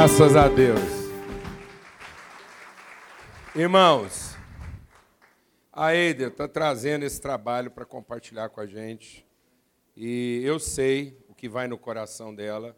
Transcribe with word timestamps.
Graças 0.00 0.34
a 0.34 0.48
Deus. 0.48 0.80
Irmãos, 3.54 4.34
a 5.70 5.94
Eider 5.94 6.28
está 6.28 6.48
trazendo 6.48 7.04
esse 7.04 7.20
trabalho 7.20 7.70
para 7.70 7.84
compartilhar 7.84 8.48
com 8.48 8.62
a 8.62 8.66
gente. 8.66 9.26
E 9.94 10.40
eu 10.42 10.58
sei 10.58 11.22
o 11.28 11.34
que 11.34 11.50
vai 11.50 11.68
no 11.68 11.76
coração 11.76 12.34
dela, 12.34 12.74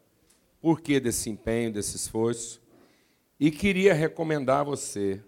por 0.60 0.80
que 0.80 0.98
desse 0.98 1.30
empenho, 1.30 1.72
desse 1.72 1.94
esforço. 1.94 2.60
E 3.38 3.52
queria 3.52 3.94
recomendar 3.94 4.62
a 4.62 4.64
você, 4.64 5.22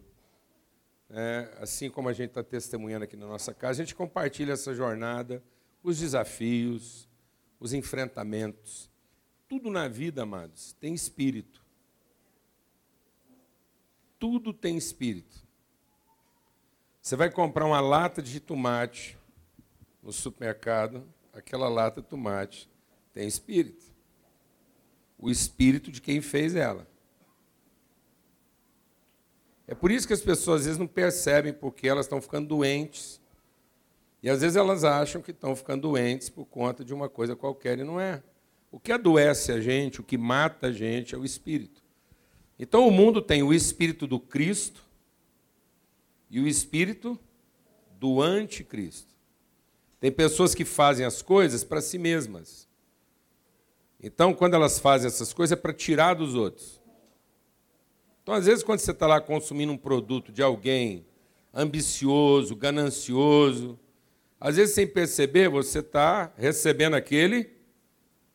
né, 1.08 1.48
assim 1.60 1.88
como 1.88 2.08
a 2.08 2.12
gente 2.12 2.30
está 2.30 2.42
testemunhando 2.42 3.04
aqui 3.04 3.16
na 3.16 3.28
nossa 3.28 3.54
casa, 3.54 3.80
a 3.80 3.84
gente 3.84 3.94
compartilha 3.94 4.54
essa 4.54 4.74
jornada, 4.74 5.40
os 5.80 6.00
desafios, 6.00 7.08
os 7.60 7.72
enfrentamentos. 7.72 8.90
Tudo 9.46 9.70
na 9.70 9.86
vida, 9.86 10.24
amados, 10.24 10.72
tem 10.80 10.92
espírito 10.92 11.63
tudo 14.24 14.54
tem 14.54 14.74
espírito. 14.74 15.44
Você 17.02 17.14
vai 17.14 17.30
comprar 17.30 17.66
uma 17.66 17.78
lata 17.78 18.22
de 18.22 18.40
tomate 18.40 19.18
no 20.02 20.10
supermercado, 20.10 21.06
aquela 21.30 21.68
lata 21.68 22.00
de 22.00 22.08
tomate 22.08 22.66
tem 23.12 23.28
espírito. 23.28 23.84
O 25.18 25.30
espírito 25.30 25.92
de 25.92 26.00
quem 26.00 26.22
fez 26.22 26.56
ela. 26.56 26.88
É 29.66 29.74
por 29.74 29.90
isso 29.90 30.06
que 30.06 30.14
as 30.14 30.22
pessoas 30.22 30.60
às 30.60 30.64
vezes 30.68 30.78
não 30.78 30.86
percebem 30.86 31.52
porque 31.52 31.86
elas 31.86 32.06
estão 32.06 32.18
ficando 32.18 32.48
doentes. 32.48 33.20
E 34.22 34.30
às 34.30 34.40
vezes 34.40 34.56
elas 34.56 34.84
acham 34.84 35.20
que 35.20 35.32
estão 35.32 35.54
ficando 35.54 35.82
doentes 35.82 36.30
por 36.30 36.46
conta 36.46 36.82
de 36.82 36.94
uma 36.94 37.10
coisa 37.10 37.36
qualquer 37.36 37.78
e 37.78 37.84
não 37.84 38.00
é. 38.00 38.22
O 38.72 38.80
que 38.80 38.90
adoece 38.90 39.52
a 39.52 39.60
gente, 39.60 40.00
o 40.00 40.02
que 40.02 40.16
mata 40.16 40.68
a 40.68 40.72
gente 40.72 41.14
é 41.14 41.18
o 41.18 41.26
espírito. 41.26 41.83
Então 42.58 42.86
o 42.86 42.90
mundo 42.90 43.20
tem 43.20 43.42
o 43.42 43.52
espírito 43.52 44.06
do 44.06 44.18
Cristo 44.20 44.82
e 46.30 46.40
o 46.40 46.46
espírito 46.46 47.18
do 47.98 48.20
anticristo. 48.20 49.14
Tem 50.00 50.12
pessoas 50.12 50.54
que 50.54 50.64
fazem 50.64 51.06
as 51.06 51.22
coisas 51.22 51.64
para 51.64 51.80
si 51.80 51.96
mesmas. 51.96 52.68
Então, 54.06 54.34
quando 54.34 54.52
elas 54.52 54.78
fazem 54.78 55.06
essas 55.06 55.32
coisas, 55.32 55.56
é 55.56 55.60
para 55.60 55.72
tirar 55.72 56.12
dos 56.12 56.34
outros. 56.34 56.78
Então, 58.22 58.34
às 58.34 58.44
vezes, 58.44 58.62
quando 58.62 58.80
você 58.80 58.90
está 58.90 59.06
lá 59.06 59.18
consumindo 59.18 59.72
um 59.72 59.78
produto 59.78 60.30
de 60.30 60.42
alguém 60.42 61.06
ambicioso, 61.54 62.54
ganancioso, 62.54 63.78
às 64.38 64.56
vezes, 64.56 64.74
sem 64.74 64.86
perceber, 64.86 65.48
você 65.48 65.78
está 65.78 66.30
recebendo 66.36 66.92
aquele 66.92 67.50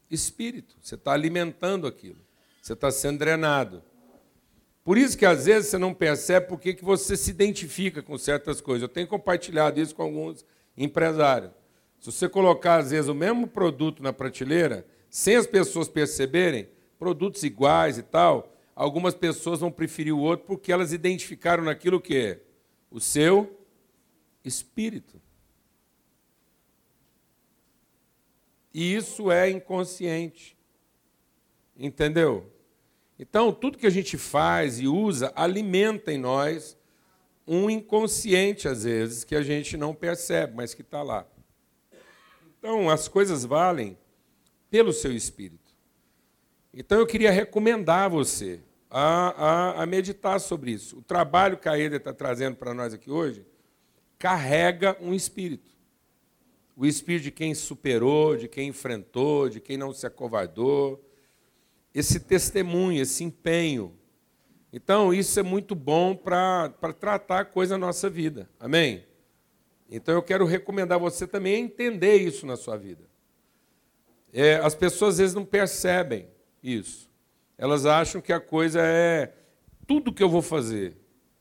espírito, 0.10 0.76
você 0.82 0.96
está 0.96 1.12
alimentando 1.12 1.86
aquilo, 1.86 2.26
você 2.60 2.74
está 2.74 2.90
sendo 2.90 3.20
drenado. 3.20 3.84
Por 4.90 4.98
isso 4.98 5.16
que 5.16 5.26
às 5.28 5.46
vezes 5.46 5.70
você 5.70 5.78
não 5.78 5.94
percebe 5.94 6.48
porque 6.48 6.74
que 6.74 6.84
você 6.84 7.16
se 7.16 7.30
identifica 7.30 8.02
com 8.02 8.18
certas 8.18 8.60
coisas. 8.60 8.82
Eu 8.82 8.90
tenho 8.90 9.06
compartilhado 9.06 9.80
isso 9.80 9.94
com 9.94 10.02
alguns 10.02 10.44
empresários. 10.76 11.52
Se 12.00 12.12
você 12.12 12.28
colocar, 12.28 12.78
às 12.78 12.90
vezes, 12.90 13.08
o 13.08 13.14
mesmo 13.14 13.46
produto 13.46 14.02
na 14.02 14.12
prateleira, 14.12 14.88
sem 15.08 15.36
as 15.36 15.46
pessoas 15.46 15.88
perceberem, 15.88 16.70
produtos 16.98 17.44
iguais 17.44 18.00
e 18.00 18.02
tal, 18.02 18.52
algumas 18.76 19.14
pessoas 19.14 19.60
vão 19.60 19.72
preferir 19.72 20.12
o 20.12 20.20
outro 20.22 20.48
porque 20.48 20.72
elas 20.72 20.92
identificaram 20.92 21.64
naquilo 21.64 22.02
que 22.02 22.18
é 22.18 22.42
o 22.90 23.00
seu 23.00 23.64
espírito. 24.44 25.22
E 28.74 28.96
isso 28.96 29.32
é 29.32 29.52
inconsciente. 29.52 30.58
Entendeu? 31.78 32.52
Então, 33.20 33.52
tudo 33.52 33.78
que 33.78 33.86
a 33.86 33.92
gente 33.92 34.18
faz 34.18 34.80
e 34.80 34.88
usa 34.88 35.34
alimenta 35.36 36.10
em 36.14 36.18
nós 36.18 36.78
um 37.46 37.70
inconsciente, 37.70 38.66
às 38.66 38.86
vezes, 38.86 39.26
que 39.26 39.36
a 39.36 39.42
gente 39.42 39.76
não 39.76 39.94
percebe, 39.94 40.54
mas 40.56 40.74
que 40.74 40.82
está 40.82 41.04
lá. 41.04 41.28
Então, 42.58 42.90
as 42.90 43.10
coisas 43.10 43.44
valem 43.44 43.98
pelo 44.70 44.94
seu 44.94 45.12
espírito. 45.12 45.74
Então, 46.74 46.98
eu 46.98 47.06
queria 47.06 47.32
recomendar 47.32 48.06
a 48.06 48.08
você 48.08 48.62
a, 48.90 49.80
a, 49.80 49.84
a 49.84 49.86
meditar 49.86 50.40
sobre 50.40 50.72
isso. 50.72 51.00
O 51.00 51.02
trabalho 51.02 51.58
que 51.58 51.68
a 51.68 51.78
Eda 51.78 51.98
está 51.98 52.14
trazendo 52.14 52.56
para 52.56 52.74
nós 52.74 52.94
aqui 52.94 53.12
hoje 53.12 53.46
carrega 54.18 54.98
um 55.02 55.14
espírito. 55.14 55.70
O 56.76 56.86
espírito 56.86 57.24
de 57.24 57.32
quem 57.32 57.54
superou, 57.54 58.38
de 58.38 58.48
quem 58.48 58.70
enfrentou, 58.70 59.50
de 59.50 59.60
quem 59.60 59.78
não 59.78 59.94
se 59.94 60.08
acovardou, 60.08 61.04
esse 62.00 62.20
testemunho, 62.20 63.02
esse 63.02 63.24
empenho. 63.24 63.94
Então, 64.72 65.14
isso 65.14 65.40
é 65.40 65.44
muito 65.44 65.76
bom 65.76 66.16
para 66.16 66.70
tratar 67.00 67.46
coisa 67.46 67.78
na 67.78 67.88
nossa 67.88 68.10
vida. 68.10 68.50
Amém? 68.60 69.06
Então, 69.90 70.14
eu 70.14 70.22
quero 70.22 70.46
recomendar 70.46 71.00
você 71.00 71.28
também 71.28 71.56
a 71.56 71.60
entender 71.60 72.18
isso 72.18 72.46
na 72.46 72.56
sua 72.56 72.78
vida. 72.78 73.04
É, 74.32 74.56
as 74.58 74.76
pessoas 74.76 75.16
às 75.16 75.18
vezes 75.18 75.36
não 75.36 75.44
percebem 75.44 76.28
isso. 76.64 77.10
Elas 77.58 77.86
acham 77.86 78.22
que 78.22 78.32
a 78.32 78.40
coisa 78.40 78.80
é 78.82 79.34
tudo 79.86 80.14
que 80.14 80.24
eu 80.24 80.30
vou 80.30 80.42
fazer. 80.42 80.96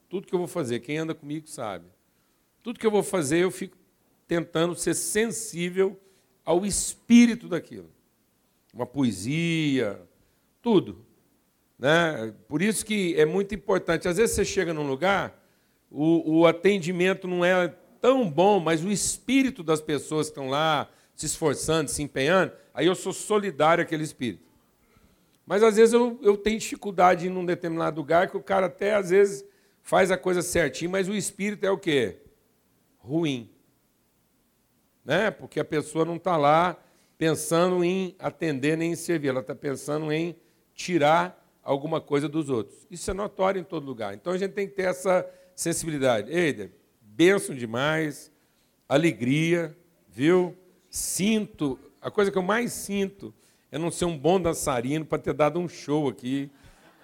Tudo 0.09 0.27
que 0.27 0.35
eu 0.35 0.39
vou 0.39 0.49
fazer. 0.49 0.81
Quem 0.81 0.99
anda 0.99 1.15
comigo 1.15 1.47
sabe. 1.47 1.87
Tudo 2.63 2.81
que 2.81 2.87
eu 2.87 2.91
vou 2.91 3.03
fazer, 3.03 3.45
eu 3.45 3.51
fico 3.51 3.77
tentando 4.27 4.75
ser 4.75 4.95
sensível 4.95 6.01
ao 6.45 6.65
espírito 6.65 7.47
daquilo. 7.47 7.91
Uma 8.73 8.87
poesia, 8.87 10.01
tudo. 10.63 11.05
Né? 11.79 12.35
Por 12.49 12.61
isso 12.61 12.85
que 12.85 13.15
é 13.17 13.25
muito 13.25 13.55
importante. 13.55 14.09
Às 14.09 14.17
vezes 14.17 14.35
você 14.35 14.45
chega 14.45 14.75
num 14.75 14.87
lugar, 14.87 15.39
o, 15.91 16.41
o 16.41 16.47
atendimento 16.47 17.29
não 17.29 17.45
é 17.45 17.69
tão 18.01 18.29
bom, 18.29 18.59
mas 18.61 18.85
o 18.85 18.91
espírito 18.91 19.63
das 19.63 19.81
pessoas 19.81 20.27
que 20.27 20.33
estão 20.33 20.49
lá 20.49 20.89
se 21.15 21.27
esforçando, 21.27 21.91
se 21.91 22.03
empenhando, 22.03 22.53
aí 22.73 22.87
eu 22.87 22.95
sou 22.95 23.13
solidário 23.13 23.83
àquele 23.83 24.05
espírito. 24.05 24.49
Mas 25.45 25.63
às 25.63 25.77
vezes 25.77 25.93
eu, 25.93 26.19
eu 26.23 26.37
tenho 26.37 26.59
dificuldade 26.59 27.27
em 27.27 27.31
num 27.31 27.45
determinado 27.45 28.01
lugar 28.01 28.31
que 28.31 28.37
o 28.37 28.43
cara 28.43 28.67
até 28.67 28.95
às 28.95 29.11
vezes 29.11 29.45
faz 29.83 30.11
a 30.11 30.19
coisa 30.19 30.43
certinho, 30.43 30.91
mas 30.91 31.09
o 31.09 31.15
espírito 31.15 31.65
é 31.65 31.71
o 31.71 31.79
quê? 31.79 32.19
Ruim. 32.99 33.51
Né? 35.05 35.31
Porque 35.31 35.59
a 35.59 35.65
pessoa 35.65 36.05
não 36.05 36.17
está 36.17 36.37
lá 36.37 36.77
pensando 37.17 37.83
em 37.83 38.15
atender 38.19 38.77
nem 38.77 38.93
em 38.93 38.97
servir, 38.97 39.29
ela 39.29 39.41
está 39.41 39.55
pensando 39.55 40.13
em 40.13 40.37
tirar 40.79 41.45
alguma 41.61 42.01
coisa 42.01 42.29
dos 42.29 42.49
outros. 42.49 42.87
Isso 42.89 43.11
é 43.11 43.15
notório 43.15 43.61
em 43.61 43.65
todo 43.65 43.85
lugar. 43.85 44.15
Então 44.15 44.33
a 44.33 44.39
gente 44.39 44.53
tem 44.53 44.69
que 44.69 44.75
ter 44.75 44.85
essa 44.85 45.29
sensibilidade. 45.55 46.31
Eider, 46.31 46.71
benção 47.03 47.55
demais, 47.55 48.31
alegria, 48.89 49.77
viu? 50.09 50.57
Sinto, 50.89 51.77
a 52.01 52.11
coisa 52.13 52.31
que 52.31 52.39
eu 52.39 52.43
mais 52.43 52.73
sinto 52.73 53.35
é 53.73 53.77
não 53.77 53.91
ser 53.91 54.05
um 54.05 54.17
bom 54.17 54.41
dançarino 54.41 55.05
para 55.05 55.19
ter 55.19 55.35
dado 55.35 55.59
um 55.59 55.69
show 55.69 56.09
aqui 56.09 56.49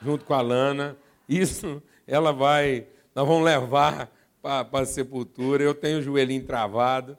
junto 0.00 0.24
com 0.24 0.34
a 0.34 0.40
Lana. 0.40 0.96
Isso 1.28 1.82
ela 2.06 2.32
vai, 2.32 2.86
nós 3.12 3.26
vamos 3.26 3.44
levar 3.44 4.08
para 4.40 4.68
a 4.72 4.86
sepultura. 4.86 5.64
Eu 5.64 5.74
tenho 5.74 5.98
o 5.98 6.02
joelhinho 6.02 6.46
travado. 6.46 7.18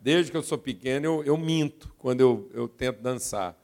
Desde 0.00 0.30
que 0.30 0.36
eu 0.36 0.42
sou 0.42 0.58
pequeno, 0.58 1.06
eu, 1.06 1.24
eu 1.24 1.36
minto 1.38 1.94
quando 1.98 2.20
eu, 2.20 2.50
eu 2.52 2.68
tento 2.68 3.00
dançar. 3.00 3.56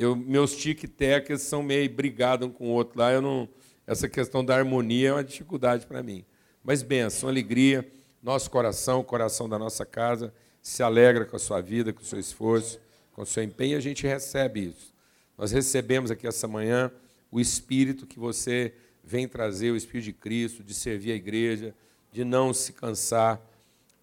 Eu, 0.00 0.16
meus 0.16 0.56
tic-tacs 0.56 1.42
são 1.42 1.62
meio 1.62 1.90
brigados 1.90 2.48
um 2.48 2.50
com 2.50 2.68
o 2.68 2.70
outro 2.70 2.98
lá. 2.98 3.12
Eu 3.12 3.20
não, 3.20 3.46
essa 3.86 4.08
questão 4.08 4.42
da 4.42 4.56
harmonia 4.56 5.10
é 5.10 5.12
uma 5.12 5.22
dificuldade 5.22 5.86
para 5.86 6.02
mim. 6.02 6.24
Mas 6.64 6.82
benção, 6.82 7.28
alegria, 7.28 7.86
nosso 8.22 8.50
coração, 8.50 9.00
o 9.00 9.04
coração 9.04 9.46
da 9.46 9.58
nossa 9.58 9.84
casa, 9.84 10.32
se 10.62 10.82
alegra 10.82 11.26
com 11.26 11.36
a 11.36 11.38
sua 11.38 11.60
vida, 11.60 11.92
com 11.92 12.00
o 12.00 12.04
seu 12.04 12.18
esforço, 12.18 12.80
com 13.12 13.20
o 13.20 13.26
seu 13.26 13.42
empenho, 13.42 13.74
e 13.74 13.76
a 13.76 13.80
gente 13.80 14.06
recebe 14.06 14.68
isso. 14.68 14.94
Nós 15.36 15.52
recebemos 15.52 16.10
aqui 16.10 16.26
essa 16.26 16.48
manhã 16.48 16.90
o 17.30 17.38
Espírito 17.38 18.06
que 18.06 18.18
você 18.18 18.72
vem 19.04 19.28
trazer, 19.28 19.70
o 19.70 19.76
Espírito 19.76 20.06
de 20.06 20.12
Cristo, 20.14 20.64
de 20.64 20.72
servir 20.72 21.12
a 21.12 21.16
igreja, 21.16 21.74
de 22.10 22.24
não 22.24 22.54
se 22.54 22.72
cansar. 22.72 23.38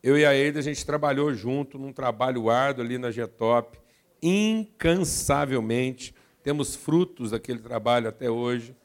Eu 0.03 0.15
e 0.15 0.23
a 0.23 0.35
Eida, 0.35 0.59
a 0.59 0.63
gente 0.63 0.85
trabalhou 0.85 1.33
junto 1.33 1.79
num 1.79 1.91
trabalho 1.91 2.51
árduo 2.51 2.85
ali 2.85 2.99
na 2.99 3.09
Getop, 3.09 3.79
incansavelmente. 4.21 6.13
Temos 6.43 6.75
frutos 6.75 7.31
daquele 7.31 7.59
trabalho 7.59 8.07
até 8.07 8.29
hoje, 8.29 8.75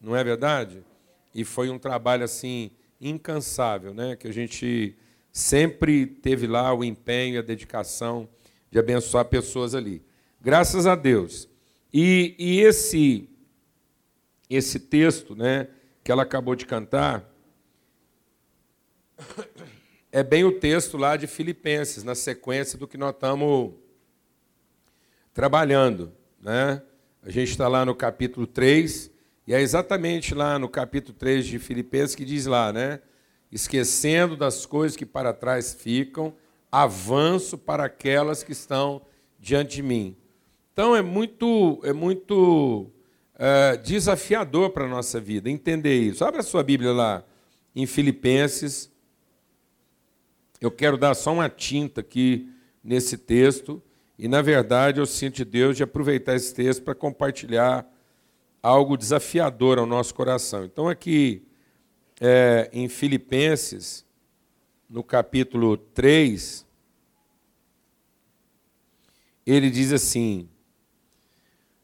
não 0.00 0.16
é 0.16 0.24
verdade? 0.24 0.84
E 1.34 1.44
foi 1.44 1.70
um 1.70 1.78
trabalho 1.78 2.24
assim 2.24 2.70
incansável, 3.00 3.94
né? 3.94 4.16
Que 4.16 4.28
a 4.28 4.32
gente 4.32 4.96
sempre 5.32 6.06
teve 6.06 6.46
lá 6.46 6.72
o 6.74 6.82
empenho 6.82 7.34
e 7.34 7.38
a 7.38 7.42
dedicação 7.42 8.28
de 8.70 8.78
abençoar 8.78 9.24
pessoas 9.26 9.74
ali. 9.74 10.02
Graças 10.40 10.86
a 10.86 10.94
Deus. 10.94 11.48
E, 11.92 12.34
e 12.38 12.60
esse 12.60 13.28
esse 14.50 14.80
texto, 14.80 15.36
né, 15.36 15.68
que 16.02 16.10
ela 16.10 16.24
acabou 16.24 16.56
de 16.56 16.66
cantar, 16.66 17.32
é 20.10 20.24
bem 20.24 20.42
o 20.42 20.58
texto 20.58 20.96
lá 20.98 21.16
de 21.16 21.28
Filipenses, 21.28 22.02
na 22.02 22.16
sequência 22.16 22.76
do 22.76 22.88
que 22.88 22.98
nós 22.98 23.14
estamos 23.14 23.74
trabalhando. 25.32 26.12
Né? 26.40 26.82
A 27.22 27.30
gente 27.30 27.50
está 27.50 27.68
lá 27.68 27.84
no 27.84 27.94
capítulo 27.94 28.46
3 28.46 29.10
E 29.46 29.54
é 29.54 29.60
exatamente 29.60 30.34
lá 30.34 30.58
no 30.58 30.68
capítulo 30.68 31.16
3 31.16 31.46
de 31.46 31.58
Filipenses 31.58 32.14
que 32.14 32.24
diz 32.24 32.46
lá, 32.46 32.72
né? 32.72 33.00
Esquecendo 33.50 34.36
das 34.36 34.64
coisas 34.64 34.96
que 34.96 35.04
para 35.04 35.32
trás 35.32 35.74
ficam, 35.74 36.34
avanço 36.70 37.58
para 37.58 37.84
aquelas 37.84 38.44
que 38.44 38.52
estão 38.52 39.02
diante 39.40 39.76
de 39.76 39.82
mim. 39.82 40.16
Então 40.72 40.94
é 40.94 41.02
muito, 41.02 41.80
é 41.82 41.92
muito 41.92 42.90
é, 43.36 43.76
desafiador 43.76 44.70
para 44.70 44.84
a 44.84 44.88
nossa 44.88 45.18
vida 45.18 45.50
entender 45.50 45.98
isso. 45.98 46.24
Abra 46.24 46.40
a 46.40 46.44
sua 46.44 46.62
Bíblia 46.62 46.92
lá 46.92 47.24
em 47.74 47.86
Filipenses. 47.86 48.90
Eu 50.60 50.70
quero 50.70 50.96
dar 50.96 51.14
só 51.14 51.32
uma 51.32 51.48
tinta 51.48 52.02
aqui 52.02 52.48
nesse 52.84 53.16
texto. 53.16 53.82
E, 54.22 54.28
na 54.28 54.42
verdade, 54.42 55.00
eu 55.00 55.06
sinto 55.06 55.36
de 55.36 55.46
Deus 55.46 55.78
de 55.78 55.82
aproveitar 55.82 56.36
esse 56.36 56.54
texto 56.54 56.82
para 56.82 56.94
compartilhar 56.94 57.90
algo 58.62 58.94
desafiador 58.94 59.78
ao 59.78 59.86
nosso 59.86 60.14
coração. 60.14 60.62
Então, 60.62 60.90
aqui 60.90 61.42
é, 62.20 62.68
em 62.70 62.86
Filipenses, 62.86 64.04
no 64.90 65.02
capítulo 65.02 65.74
3, 65.78 66.66
ele 69.46 69.70
diz 69.70 69.90
assim: 69.90 70.50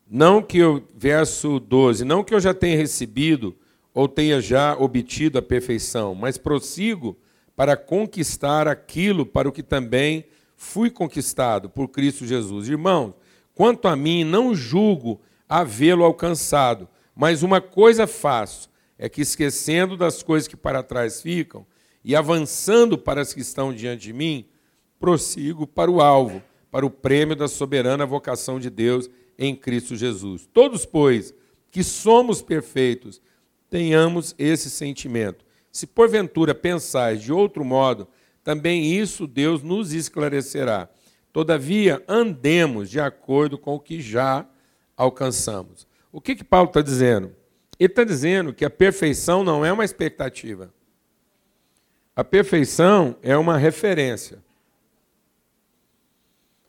não 0.06 0.42
que 0.42 0.58
eu, 0.58 0.86
verso 0.94 1.58
12, 1.58 2.04
não 2.04 2.22
que 2.22 2.34
eu 2.34 2.40
já 2.40 2.52
tenha 2.52 2.76
recebido 2.76 3.56
ou 3.94 4.06
tenha 4.06 4.42
já 4.42 4.76
obtido 4.76 5.38
a 5.38 5.42
perfeição, 5.42 6.14
mas 6.14 6.36
prossigo 6.36 7.18
para 7.56 7.78
conquistar 7.78 8.68
aquilo 8.68 9.24
para 9.24 9.48
o 9.48 9.52
que 9.52 9.62
também 9.62 10.26
fui 10.56 10.90
conquistado 10.90 11.68
por 11.68 11.88
Cristo 11.88 12.26
Jesus. 12.26 12.68
Irmãos, 12.68 13.14
quanto 13.54 13.86
a 13.86 13.94
mim, 13.94 14.24
não 14.24 14.54
julgo 14.54 15.20
havê-lo 15.48 16.02
alcançado, 16.02 16.88
mas 17.14 17.42
uma 17.42 17.60
coisa 17.60 18.06
faço, 18.06 18.70
é 18.98 19.08
que 19.08 19.20
esquecendo 19.20 19.96
das 19.96 20.22
coisas 20.22 20.48
que 20.48 20.56
para 20.56 20.82
trás 20.82 21.20
ficam 21.20 21.66
e 22.02 22.16
avançando 22.16 22.96
para 22.96 23.20
as 23.20 23.34
que 23.34 23.40
estão 23.40 23.72
diante 23.72 24.04
de 24.04 24.12
mim, 24.12 24.46
prossigo 24.98 25.66
para 25.66 25.90
o 25.90 26.00
alvo, 26.00 26.42
para 26.70 26.86
o 26.86 26.90
prêmio 26.90 27.36
da 27.36 27.48
soberana 27.48 28.06
vocação 28.06 28.58
de 28.58 28.70
Deus 28.70 29.10
em 29.38 29.54
Cristo 29.54 29.94
Jesus. 29.94 30.48
Todos, 30.52 30.86
pois, 30.86 31.34
que 31.70 31.82
somos 31.82 32.40
perfeitos, 32.40 33.20
tenhamos 33.68 34.34
esse 34.38 34.70
sentimento. 34.70 35.44
Se 35.70 35.86
porventura 35.86 36.54
pensais 36.54 37.20
de 37.20 37.32
outro 37.32 37.64
modo, 37.64 38.08
também 38.46 38.92
isso 38.92 39.26
Deus 39.26 39.60
nos 39.60 39.92
esclarecerá. 39.92 40.88
Todavia, 41.32 42.00
andemos 42.06 42.88
de 42.88 43.00
acordo 43.00 43.58
com 43.58 43.74
o 43.74 43.80
que 43.80 44.00
já 44.00 44.46
alcançamos. 44.96 45.84
O 46.12 46.20
que, 46.20 46.36
que 46.36 46.44
Paulo 46.44 46.68
está 46.68 46.80
dizendo? 46.80 47.34
Ele 47.76 47.90
está 47.90 48.04
dizendo 48.04 48.54
que 48.54 48.64
a 48.64 48.70
perfeição 48.70 49.42
não 49.42 49.64
é 49.66 49.72
uma 49.72 49.84
expectativa. 49.84 50.72
A 52.14 52.22
perfeição 52.22 53.16
é 53.20 53.36
uma 53.36 53.58
referência. 53.58 54.38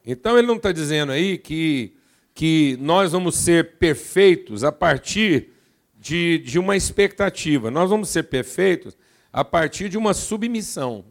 Então 0.04 0.36
ele 0.36 0.48
não 0.48 0.56
está 0.56 0.72
dizendo 0.72 1.12
aí 1.12 1.38
que, 1.38 1.96
que 2.34 2.76
nós 2.82 3.12
vamos 3.12 3.36
ser 3.36 3.78
perfeitos 3.78 4.64
a 4.64 4.72
partir 4.72 5.50
de, 5.96 6.40
de 6.40 6.58
uma 6.58 6.76
expectativa. 6.76 7.70
Nós 7.70 7.88
vamos 7.88 8.10
ser 8.10 8.24
perfeitos 8.24 8.98
a 9.32 9.46
partir 9.46 9.90
de 9.90 9.98
uma 9.98 10.16
submissão. 10.16 11.06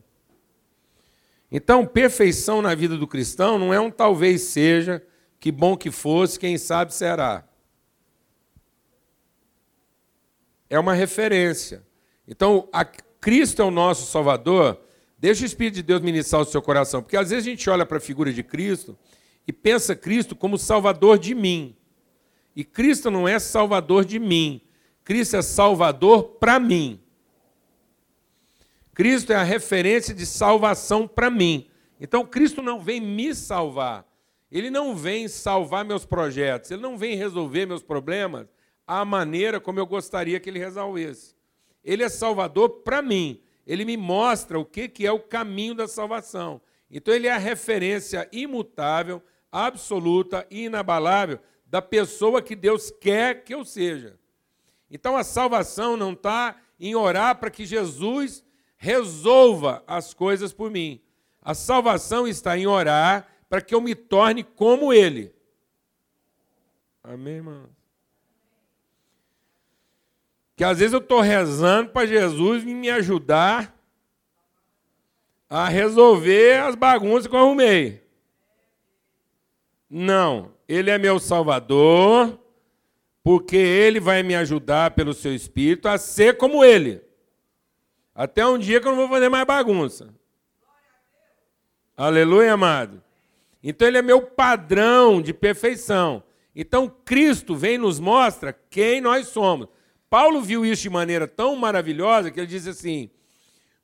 Então, 1.50 1.86
perfeição 1.86 2.60
na 2.60 2.74
vida 2.74 2.96
do 2.96 3.06
cristão 3.06 3.58
não 3.58 3.72
é 3.72 3.80
um 3.80 3.90
talvez 3.90 4.42
seja, 4.42 5.02
que 5.38 5.52
bom 5.52 5.76
que 5.76 5.90
fosse, 5.90 6.38
quem 6.38 6.58
sabe 6.58 6.92
será. 6.92 7.44
É 10.68 10.78
uma 10.78 10.94
referência. 10.94 11.84
Então, 12.26 12.68
Cristo 13.20 13.62
é 13.62 13.64
o 13.64 13.70
nosso 13.70 14.10
Salvador. 14.10 14.80
Deixa 15.18 15.44
o 15.44 15.46
Espírito 15.46 15.76
de 15.76 15.82
Deus 15.82 16.00
ministrar 16.00 16.42
o 16.42 16.44
seu 16.44 16.60
coração, 16.60 17.00
porque 17.02 17.16
às 17.16 17.30
vezes 17.30 17.46
a 17.46 17.50
gente 17.50 17.70
olha 17.70 17.86
para 17.86 17.98
a 17.98 18.00
figura 18.00 18.32
de 18.32 18.42
Cristo 18.42 18.98
e 19.46 19.52
pensa 19.52 19.94
Cristo 19.94 20.34
como 20.34 20.58
Salvador 20.58 21.18
de 21.18 21.34
mim. 21.34 21.76
E 22.54 22.64
Cristo 22.64 23.10
não 23.10 23.28
é 23.28 23.38
Salvador 23.38 24.04
de 24.04 24.18
mim. 24.18 24.60
Cristo 25.04 25.36
é 25.36 25.42
Salvador 25.42 26.24
para 26.40 26.58
mim. 26.58 27.00
Cristo 28.96 29.30
é 29.30 29.36
a 29.36 29.42
referência 29.42 30.14
de 30.14 30.24
salvação 30.24 31.06
para 31.06 31.28
mim. 31.28 31.68
Então, 32.00 32.24
Cristo 32.24 32.62
não 32.62 32.80
vem 32.80 32.98
me 32.98 33.34
salvar. 33.34 34.06
Ele 34.50 34.70
não 34.70 34.96
vem 34.96 35.28
salvar 35.28 35.84
meus 35.84 36.06
projetos. 36.06 36.70
Ele 36.70 36.80
não 36.80 36.96
vem 36.96 37.14
resolver 37.14 37.66
meus 37.66 37.82
problemas 37.82 38.46
à 38.86 39.04
maneira 39.04 39.60
como 39.60 39.78
eu 39.78 39.84
gostaria 39.84 40.40
que 40.40 40.48
ele 40.48 40.58
resolvesse. 40.58 41.34
Ele 41.84 42.02
é 42.02 42.08
salvador 42.08 42.70
para 42.70 43.02
mim. 43.02 43.38
Ele 43.66 43.84
me 43.84 43.98
mostra 43.98 44.58
o 44.58 44.64
que 44.64 44.90
é 45.06 45.12
o 45.12 45.20
caminho 45.20 45.74
da 45.74 45.86
salvação. 45.86 46.58
Então, 46.90 47.12
ele 47.12 47.26
é 47.26 47.32
a 47.32 47.38
referência 47.38 48.26
imutável, 48.32 49.22
absoluta 49.52 50.46
e 50.50 50.64
inabalável 50.64 51.38
da 51.66 51.82
pessoa 51.82 52.40
que 52.40 52.56
Deus 52.56 52.90
quer 52.90 53.44
que 53.44 53.52
eu 53.52 53.62
seja. 53.62 54.18
Então, 54.90 55.18
a 55.18 55.22
salvação 55.22 55.98
não 55.98 56.14
está 56.14 56.56
em 56.80 56.94
orar 56.94 57.36
para 57.36 57.50
que 57.50 57.66
Jesus 57.66 58.42
resolva 58.76 59.82
as 59.86 60.12
coisas 60.12 60.52
por 60.52 60.70
mim. 60.70 61.00
A 61.42 61.54
salvação 61.54 62.26
está 62.26 62.56
em 62.58 62.66
orar 62.66 63.28
para 63.48 63.60
que 63.60 63.74
eu 63.74 63.80
me 63.80 63.94
torne 63.94 64.42
como 64.42 64.92
Ele. 64.92 65.32
Amém, 67.02 67.34
irmão? 67.34 67.68
Que 70.56 70.64
às 70.64 70.78
vezes 70.78 70.92
eu 70.92 70.98
estou 70.98 71.20
rezando 71.20 71.90
para 71.90 72.06
Jesus 72.06 72.64
me 72.64 72.90
ajudar 72.90 73.76
a 75.48 75.68
resolver 75.68 76.60
as 76.60 76.74
bagunças 76.74 77.26
que 77.26 77.34
eu 77.34 77.40
arrumei. 77.40 78.02
Não, 79.88 80.52
Ele 80.66 80.90
é 80.90 80.98
meu 80.98 81.20
Salvador, 81.20 82.40
porque 83.22 83.56
Ele 83.56 84.00
vai 84.00 84.22
me 84.22 84.34
ajudar 84.34 84.92
pelo 84.92 85.14
seu 85.14 85.34
Espírito 85.34 85.86
a 85.88 85.96
ser 85.98 86.36
como 86.36 86.64
Ele. 86.64 87.05
Até 88.16 88.46
um 88.46 88.56
dia 88.56 88.80
que 88.80 88.88
eu 88.88 88.92
não 88.92 88.98
vou 88.98 89.08
fazer 89.10 89.28
mais 89.28 89.46
bagunça. 89.46 90.08
Aleluia, 91.94 92.54
amado. 92.54 93.02
Então 93.62 93.86
ele 93.86 93.98
é 93.98 94.02
meu 94.02 94.22
padrão 94.22 95.20
de 95.20 95.34
perfeição. 95.34 96.22
Então 96.54 96.88
Cristo 97.04 97.54
vem 97.54 97.74
e 97.74 97.78
nos 97.78 98.00
mostra 98.00 98.58
quem 98.70 99.02
nós 99.02 99.28
somos. 99.28 99.68
Paulo 100.08 100.40
viu 100.40 100.64
isso 100.64 100.82
de 100.82 100.90
maneira 100.90 101.28
tão 101.28 101.54
maravilhosa 101.56 102.30
que 102.30 102.40
ele 102.40 102.46
diz 102.46 102.66
assim: 102.66 103.10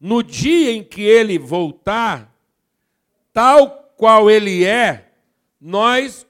no 0.00 0.22
dia 0.22 0.72
em 0.72 0.82
que 0.82 1.02
ele 1.02 1.38
voltar, 1.38 2.34
tal 3.34 3.92
qual 3.98 4.30
ele 4.30 4.64
é, 4.64 5.10
nós 5.60 6.26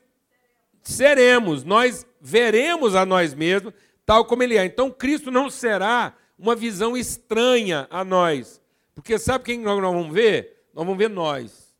seremos, 0.83 1.63
nós 1.63 2.05
veremos 2.21 2.97
a 2.97 3.07
nós 3.07 3.33
mesmos 3.33 3.73
tal 4.05 4.25
como 4.25 4.43
ele 4.43 4.57
é. 4.57 4.65
Então 4.65 4.91
Cristo 4.91 5.31
não 5.31 5.49
será 5.49 6.15
uma 6.39 6.55
visão 6.55 6.97
estranha 6.97 7.87
a 7.91 8.05
nós. 8.05 8.61
Porque 8.95 9.19
sabe 9.19 9.45
quem 9.45 9.61
nós 9.61 9.81
vamos 9.81 10.13
ver? 10.13 10.67
Nós 10.75 10.85
vamos 10.85 10.99
ver 10.99 11.09
nós. 11.09 11.75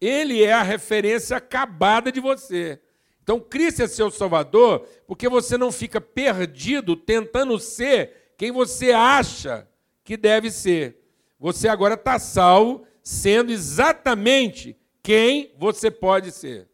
Ele 0.00 0.42
é 0.42 0.52
a 0.52 0.62
referência 0.62 1.36
acabada 1.36 2.10
de 2.12 2.20
você. 2.20 2.80
Então, 3.22 3.40
Cristo 3.40 3.82
é 3.82 3.86
seu 3.86 4.10
Salvador, 4.10 4.88
porque 5.06 5.28
você 5.28 5.58
não 5.58 5.70
fica 5.70 6.00
perdido 6.00 6.96
tentando 6.96 7.58
ser 7.58 8.32
quem 8.38 8.50
você 8.50 8.92
acha 8.92 9.68
que 10.02 10.16
deve 10.16 10.50
ser. 10.50 10.96
Você 11.38 11.68
agora 11.68 11.94
está 11.94 12.18
salvo, 12.18 12.86
sendo 13.02 13.52
exatamente 13.52 14.76
quem 15.02 15.52
você 15.58 15.90
pode 15.90 16.32
ser. 16.32 16.68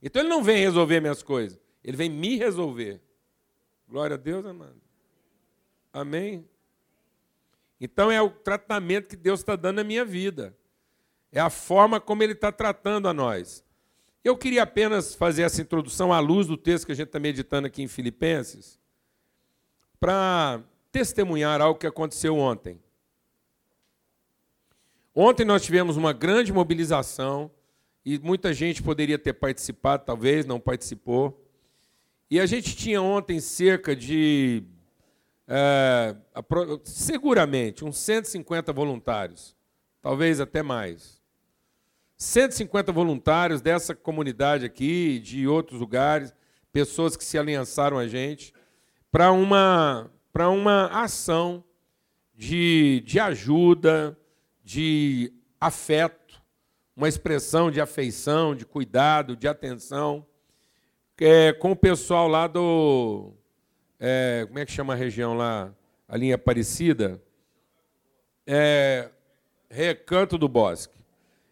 Então, 0.00 0.22
ele 0.22 0.28
não 0.28 0.42
vem 0.42 0.58
resolver 0.58 1.00
minhas 1.00 1.22
coisas, 1.22 1.58
ele 1.82 1.96
vem 1.96 2.08
me 2.08 2.36
resolver. 2.36 3.00
Glória 3.92 4.14
a 4.14 4.18
Deus, 4.18 4.42
amado. 4.46 4.80
Amém? 5.92 6.48
Então 7.78 8.10
é 8.10 8.22
o 8.22 8.30
tratamento 8.30 9.06
que 9.06 9.16
Deus 9.16 9.40
está 9.40 9.54
dando 9.54 9.76
na 9.76 9.84
minha 9.84 10.02
vida. 10.02 10.56
É 11.30 11.38
a 11.38 11.50
forma 11.50 12.00
como 12.00 12.22
Ele 12.22 12.32
está 12.32 12.50
tratando 12.50 13.06
a 13.06 13.12
nós. 13.12 13.62
Eu 14.24 14.34
queria 14.34 14.62
apenas 14.62 15.14
fazer 15.14 15.42
essa 15.42 15.60
introdução 15.60 16.10
à 16.10 16.20
luz 16.20 16.46
do 16.46 16.56
texto 16.56 16.86
que 16.86 16.92
a 16.92 16.94
gente 16.94 17.08
está 17.08 17.20
meditando 17.20 17.66
aqui 17.66 17.82
em 17.82 17.86
Filipenses, 17.86 18.80
para 20.00 20.62
testemunhar 20.90 21.60
algo 21.60 21.78
que 21.78 21.86
aconteceu 21.86 22.38
ontem. 22.38 22.80
Ontem 25.14 25.44
nós 25.44 25.62
tivemos 25.62 25.98
uma 25.98 26.14
grande 26.14 26.50
mobilização 26.50 27.50
e 28.06 28.18
muita 28.18 28.54
gente 28.54 28.82
poderia 28.82 29.18
ter 29.18 29.34
participado, 29.34 30.06
talvez 30.06 30.46
não 30.46 30.58
participou. 30.58 31.41
E 32.32 32.40
a 32.40 32.46
gente 32.46 32.74
tinha 32.74 33.02
ontem 33.02 33.40
cerca 33.40 33.94
de, 33.94 34.64
é, 35.46 36.16
seguramente, 36.82 37.84
uns 37.84 37.98
150 37.98 38.72
voluntários, 38.72 39.54
talvez 40.00 40.40
até 40.40 40.62
mais. 40.62 41.20
150 42.16 42.90
voluntários 42.90 43.60
dessa 43.60 43.94
comunidade 43.94 44.64
aqui, 44.64 45.18
de 45.18 45.46
outros 45.46 45.78
lugares, 45.78 46.34
pessoas 46.72 47.18
que 47.18 47.22
se 47.22 47.36
aliançaram 47.36 47.98
a 47.98 48.08
gente, 48.08 48.54
para 49.10 49.30
uma, 49.30 50.10
uma 50.34 50.86
ação 50.86 51.62
de, 52.34 53.02
de 53.04 53.20
ajuda, 53.20 54.18
de 54.64 55.30
afeto, 55.60 56.40
uma 56.96 57.10
expressão 57.10 57.70
de 57.70 57.78
afeição, 57.78 58.54
de 58.54 58.64
cuidado, 58.64 59.36
de 59.36 59.46
atenção, 59.46 60.26
é, 61.20 61.52
com 61.52 61.72
o 61.72 61.76
pessoal 61.76 62.28
lá 62.28 62.46
do. 62.46 63.32
É, 63.98 64.44
como 64.46 64.58
é 64.58 64.66
que 64.66 64.72
chama 64.72 64.92
a 64.92 64.96
região 64.96 65.34
lá? 65.34 65.72
A 66.08 66.16
linha 66.16 66.34
Aparecida? 66.34 67.22
É, 68.46 69.08
Recanto 69.70 70.36
do 70.36 70.48
Bosque. 70.48 70.98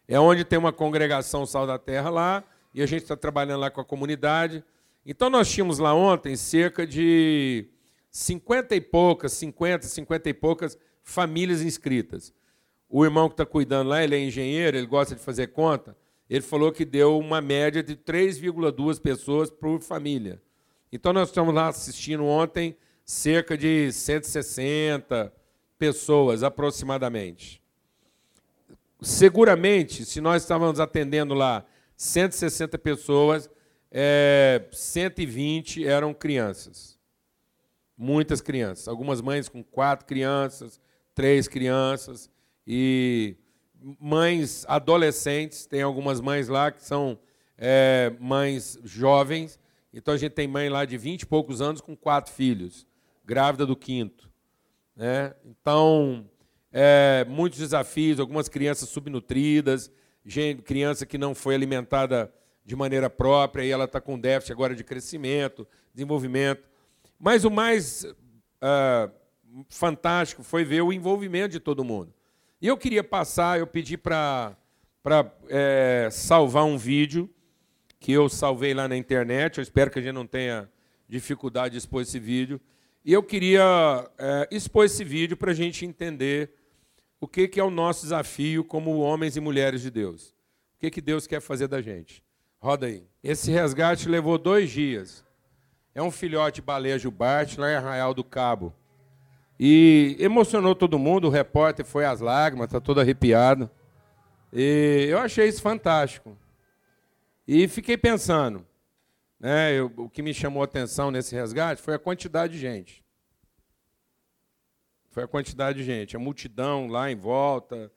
É 0.07 0.19
onde 0.19 0.43
tem 0.43 0.59
uma 0.59 0.73
congregação 0.73 1.45
Sal 1.45 1.65
da 1.65 1.79
Terra 1.79 2.09
lá, 2.09 2.43
e 2.73 2.81
a 2.81 2.85
gente 2.85 3.03
está 3.03 3.15
trabalhando 3.15 3.61
lá 3.61 3.71
com 3.71 3.81
a 3.81 3.85
comunidade. 3.85 4.63
Então 5.05 5.29
nós 5.29 5.49
tínhamos 5.49 5.79
lá 5.79 5.93
ontem 5.93 6.35
cerca 6.35 6.85
de 6.85 7.67
50 8.11 8.75
e 8.75 8.81
poucas, 8.81 9.31
50, 9.33 9.87
50 9.87 10.29
e 10.29 10.33
poucas 10.33 10.77
famílias 11.01 11.61
inscritas. 11.61 12.33
O 12.89 13.05
irmão 13.05 13.29
que 13.29 13.33
está 13.33 13.45
cuidando 13.45 13.87
lá, 13.87 14.03
ele 14.03 14.15
é 14.15 14.19
engenheiro, 14.19 14.77
ele 14.77 14.85
gosta 14.85 15.15
de 15.15 15.21
fazer 15.21 15.47
conta, 15.47 15.95
ele 16.31 16.41
falou 16.41 16.71
que 16.71 16.85
deu 16.85 17.19
uma 17.19 17.41
média 17.41 17.83
de 17.83 17.93
3,2 17.93 19.01
pessoas 19.01 19.51
por 19.51 19.81
família. 19.81 20.41
Então 20.89 21.11
nós 21.11 21.27
estamos 21.27 21.53
lá 21.53 21.67
assistindo 21.67 22.23
ontem 22.23 22.77
cerca 23.03 23.57
de 23.57 23.91
160 23.91 25.33
pessoas 25.77 26.41
aproximadamente. 26.41 27.61
Seguramente, 29.01 30.05
se 30.05 30.21
nós 30.21 30.43
estávamos 30.43 30.79
atendendo 30.79 31.33
lá 31.33 31.65
160 31.97 32.77
pessoas, 32.77 33.49
é, 33.91 34.63
120 34.71 35.85
eram 35.85 36.13
crianças. 36.13 36.97
Muitas 37.97 38.39
crianças. 38.39 38.87
Algumas 38.87 39.19
mães 39.19 39.49
com 39.49 39.61
quatro 39.61 40.05
crianças, 40.05 40.79
três 41.13 41.49
crianças. 41.49 42.31
E 42.65 43.35
mães 43.99 44.65
adolescentes, 44.67 45.65
tem 45.65 45.81
algumas 45.81 46.21
mães 46.21 46.47
lá 46.47 46.71
que 46.71 46.83
são 46.83 47.17
é, 47.57 48.13
mães 48.19 48.77
jovens. 48.83 49.59
Então 49.93 50.13
a 50.13 50.17
gente 50.17 50.33
tem 50.33 50.47
mãe 50.47 50.69
lá 50.69 50.85
de 50.85 50.97
20 50.97 51.23
e 51.23 51.25
poucos 51.25 51.61
anos 51.61 51.81
com 51.81 51.95
quatro 51.95 52.33
filhos, 52.33 52.87
grávida 53.25 53.65
do 53.65 53.75
quinto. 53.75 54.29
Né? 54.95 55.33
Então, 55.45 56.29
é, 56.71 57.25
muitos 57.27 57.59
desafios, 57.59 58.19
algumas 58.19 58.47
crianças 58.47 58.89
subnutridas, 58.89 59.91
gente, 60.25 60.61
criança 60.61 61.05
que 61.05 61.17
não 61.17 61.33
foi 61.33 61.55
alimentada 61.55 62.31
de 62.63 62.75
maneira 62.75 63.09
própria 63.09 63.63
e 63.63 63.71
ela 63.71 63.85
está 63.85 63.99
com 63.99 64.19
déficit 64.19 64.53
agora 64.53 64.75
de 64.75 64.83
crescimento, 64.83 65.67
desenvolvimento. 65.93 66.69
Mas 67.19 67.43
o 67.43 67.51
mais 67.51 68.03
uh, 68.03 69.11
fantástico 69.69 70.43
foi 70.43 70.63
ver 70.63 70.81
o 70.81 70.93
envolvimento 70.93 71.51
de 71.51 71.59
todo 71.59 71.83
mundo. 71.83 72.13
E 72.61 72.67
eu 72.67 72.77
queria 72.77 73.03
passar, 73.03 73.57
eu 73.57 73.65
pedi 73.65 73.97
para 73.97 74.55
é, 75.49 76.07
salvar 76.11 76.63
um 76.63 76.77
vídeo 76.77 77.27
que 77.99 78.11
eu 78.11 78.29
salvei 78.29 78.71
lá 78.71 78.87
na 78.87 78.95
internet. 78.95 79.57
Eu 79.57 79.63
espero 79.63 79.89
que 79.89 79.97
a 79.97 80.01
gente 80.01 80.13
não 80.13 80.27
tenha 80.27 80.69
dificuldade 81.09 81.71
de 81.71 81.79
expor 81.79 82.03
esse 82.03 82.19
vídeo. 82.19 82.61
E 83.03 83.11
eu 83.11 83.23
queria 83.23 84.07
é, 84.15 84.47
expor 84.51 84.85
esse 84.85 85.03
vídeo 85.03 85.35
para 85.35 85.49
a 85.49 85.55
gente 85.55 85.87
entender 85.87 86.51
o 87.19 87.27
que, 87.27 87.47
que 87.47 87.59
é 87.59 87.63
o 87.63 87.71
nosso 87.71 88.03
desafio 88.03 88.63
como 88.63 88.99
homens 88.99 89.35
e 89.35 89.39
mulheres 89.39 89.81
de 89.81 89.89
Deus. 89.89 90.29
O 90.75 90.79
que, 90.81 90.91
que 90.91 91.01
Deus 91.01 91.25
quer 91.25 91.41
fazer 91.41 91.67
da 91.67 91.81
gente. 91.81 92.23
Roda 92.59 92.85
aí. 92.85 93.03
Esse 93.23 93.49
resgate 93.49 94.07
levou 94.07 94.37
dois 94.37 94.69
dias. 94.69 95.25
É 95.95 96.01
um 96.01 96.11
filhote 96.11 96.61
baleia 96.61 96.99
jubarte 96.99 97.59
lá 97.59 97.71
em 97.71 97.75
Arraial 97.75 98.13
do 98.13 98.23
Cabo. 98.23 98.71
E 99.63 100.15
emocionou 100.17 100.73
todo 100.73 100.97
mundo, 100.97 101.27
o 101.27 101.29
repórter 101.29 101.85
foi 101.85 102.03
às 102.03 102.19
lágrimas, 102.19 102.65
está 102.65 102.81
todo 102.81 102.99
arrepiado. 102.99 103.69
E 104.51 105.05
eu 105.07 105.19
achei 105.19 105.47
isso 105.47 105.61
fantástico. 105.61 106.35
E 107.47 107.67
fiquei 107.67 107.95
pensando, 107.95 108.65
né, 109.39 109.71
eu, 109.71 109.93
o 109.97 110.09
que 110.09 110.23
me 110.23 110.33
chamou 110.33 110.63
a 110.63 110.65
atenção 110.65 111.11
nesse 111.11 111.35
resgate 111.35 111.79
foi 111.79 111.93
a 111.93 111.99
quantidade 111.99 112.53
de 112.53 112.59
gente. 112.59 113.05
Foi 115.11 115.25
a 115.25 115.27
quantidade 115.27 115.77
de 115.77 115.83
gente, 115.83 116.15
a 116.15 116.19
multidão 116.19 116.87
lá 116.87 117.11
em 117.11 117.15
volta 117.15 117.91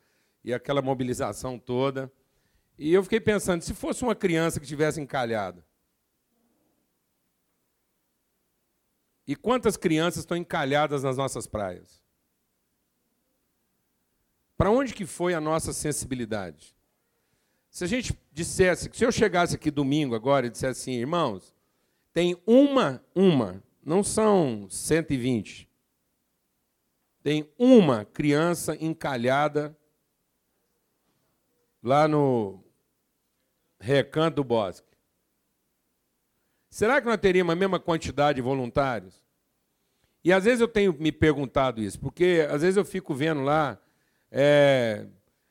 e 0.45 0.53
aquela 0.53 0.83
mobilização 0.83 1.59
toda. 1.59 2.13
E 2.79 2.93
eu 2.93 3.03
fiquei 3.03 3.21
pensando, 3.21 3.63
se 3.63 3.73
fosse 3.73 4.03
uma 4.03 4.15
criança 4.15 4.61
que 4.61 4.67
tivesse 4.67 5.01
encalhada. 5.01 5.64
E 9.27 9.35
quantas 9.35 9.77
crianças 9.77 10.21
estão 10.21 10.37
encalhadas 10.37 11.03
nas 11.03 11.17
nossas 11.17 11.47
praias? 11.47 12.03
Para 14.57 14.71
onde 14.71 14.95
que 14.95 15.07
foi 15.07 15.35
a 15.35 15.41
nossa 15.41 15.73
sensibilidade? 15.73 16.75
Se 17.71 17.83
a 17.83 17.87
gente 17.87 18.17
dissesse, 18.33 18.89
se 18.93 19.05
eu 19.05 19.11
chegasse 19.11 19.57
aqui 19.57 19.71
domingo 19.71 20.15
agora 20.15 20.47
e 20.47 20.51
dissesse 20.51 20.83
assim, 20.83 20.93
irmãos, 20.93 21.55
tem 22.13 22.41
uma, 22.47 23.05
uma, 23.15 23.63
não 23.85 24.05
são 24.05 24.69
120, 24.71 25.69
tem 27.23 27.51
uma 27.59 28.05
criança 28.05 28.77
encalhada 28.81 29.77
lá 31.83 32.07
no 32.07 32.63
recanto 33.81 34.37
do 34.37 34.45
bosque. 34.45 34.94
Será 36.75 37.01
que 37.01 37.07
nós 37.07 37.19
teríamos 37.19 37.53
a 37.53 37.55
mesma 37.55 37.79
quantidade 37.79 38.35
de 38.35 38.43
voluntários? 38.43 39.15
E 40.25 40.33
às 40.33 40.43
vezes 40.43 40.61
eu 40.61 40.67
tenho 40.67 40.93
me 40.99 41.13
perguntado 41.13 41.81
isso, 41.81 42.01
porque 42.01 42.45
às 42.51 42.63
vezes 42.63 42.77
eu 42.77 42.85
fico 42.85 43.15
vendo 43.15 43.43
lá, 43.43 43.79
é, 44.29 45.07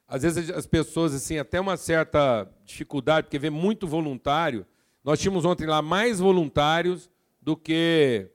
às 0.05 0.23
vezes 0.23 0.49
as 0.49 0.67
pessoas 0.67 1.13
assim 1.13 1.37
até 1.37 1.61
uma 1.61 1.77
certa 1.77 2.45
dificuldade, 2.65 3.27
porque 3.27 3.39
vê 3.39 3.49
muito 3.49 3.87
voluntário. 3.87 4.65
Nós 5.01 5.17
tínhamos 5.17 5.45
ontem 5.45 5.65
lá 5.65 5.81
mais 5.81 6.19
voluntários 6.19 7.09
do 7.41 7.55
que 7.55 8.29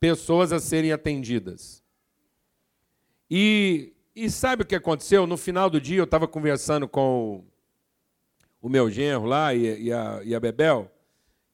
pessoas 0.00 0.50
a 0.50 0.58
serem 0.58 0.92
atendidas. 0.92 1.84
E, 3.30 3.92
e 4.16 4.30
sabe 4.30 4.62
o 4.62 4.66
que 4.66 4.74
aconteceu? 4.74 5.26
No 5.26 5.36
final 5.36 5.68
do 5.68 5.78
dia, 5.78 5.98
eu 5.98 6.04
estava 6.04 6.26
conversando 6.26 6.88
com 6.88 7.44
o, 8.62 8.66
o, 8.66 8.68
meu 8.70 8.90
genro 8.90 9.26
lá 9.26 9.52
e, 9.52 9.88
e, 9.88 9.92
a, 9.92 10.22
e 10.24 10.34
a 10.34 10.40
Bebel. 10.40 10.90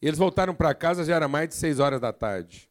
Eles 0.00 0.18
voltaram 0.18 0.54
para 0.54 0.74
casa, 0.74 1.04
já 1.04 1.16
era 1.16 1.28
mais 1.28 1.48
de 1.48 1.54
seis 1.54 1.78
horas 1.78 2.00
da 2.00 2.12
tarde. 2.12 2.68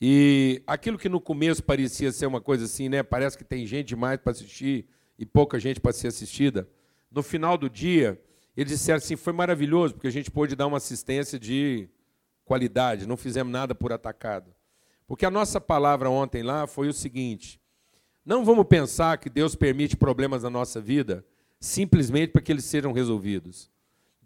E 0.00 0.62
aquilo 0.66 0.98
que 0.98 1.08
no 1.08 1.20
começo 1.20 1.62
parecia 1.62 2.10
ser 2.12 2.26
uma 2.26 2.40
coisa 2.40 2.64
assim, 2.64 2.88
né? 2.88 3.02
Parece 3.02 3.38
que 3.38 3.44
tem 3.44 3.66
gente 3.66 3.88
demais 3.88 4.18
para 4.18 4.32
assistir 4.32 4.86
e 5.18 5.24
pouca 5.24 5.58
gente 5.58 5.80
para 5.80 5.92
ser 5.92 6.08
assistida. 6.08 6.68
No 7.10 7.22
final 7.22 7.56
do 7.56 7.70
dia, 7.70 8.20
eles 8.56 8.72
disseram 8.72 8.98
assim: 8.98 9.16
foi 9.16 9.32
maravilhoso, 9.32 9.94
porque 9.94 10.08
a 10.08 10.12
gente 10.12 10.30
pôde 10.30 10.56
dar 10.56 10.66
uma 10.66 10.78
assistência 10.78 11.38
de 11.38 11.88
qualidade, 12.44 13.06
não 13.06 13.16
fizemos 13.16 13.52
nada 13.52 13.74
por 13.74 13.92
atacado. 13.92 14.54
Porque 15.06 15.24
a 15.24 15.30
nossa 15.30 15.60
palavra 15.60 16.10
ontem 16.10 16.42
lá 16.42 16.66
foi 16.66 16.88
o 16.88 16.92
seguinte: 16.92 17.60
não 18.24 18.44
vamos 18.44 18.66
pensar 18.66 19.18
que 19.18 19.30
Deus 19.30 19.54
permite 19.54 19.96
problemas 19.96 20.42
na 20.42 20.50
nossa 20.50 20.80
vida 20.80 21.24
simplesmente 21.60 22.30
para 22.30 22.42
que 22.42 22.52
eles 22.52 22.64
sejam 22.64 22.92
resolvidos. 22.92 23.70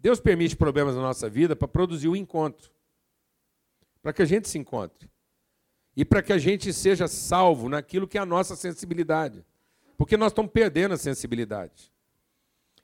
Deus 0.01 0.19
permite 0.19 0.55
problemas 0.55 0.95
na 0.95 1.01
nossa 1.01 1.29
vida 1.29 1.55
para 1.55 1.67
produzir 1.67 2.07
o 2.07 2.11
um 2.11 2.15
encontro. 2.15 2.71
Para 4.01 4.13
que 4.13 4.21
a 4.21 4.25
gente 4.25 4.47
se 4.47 4.57
encontre. 4.57 5.09
E 5.95 6.05
para 6.05 6.21
que 6.21 6.31
a 6.31 6.37
gente 6.37 6.71
seja 6.71 7.07
salvo 7.07 7.67
naquilo 7.67 8.07
que 8.07 8.17
é 8.17 8.21
a 8.21 8.25
nossa 8.25 8.55
sensibilidade. 8.55 9.45
Porque 9.97 10.15
nós 10.15 10.31
estamos 10.31 10.51
perdendo 10.51 10.93
a 10.93 10.97
sensibilidade. 10.97 11.91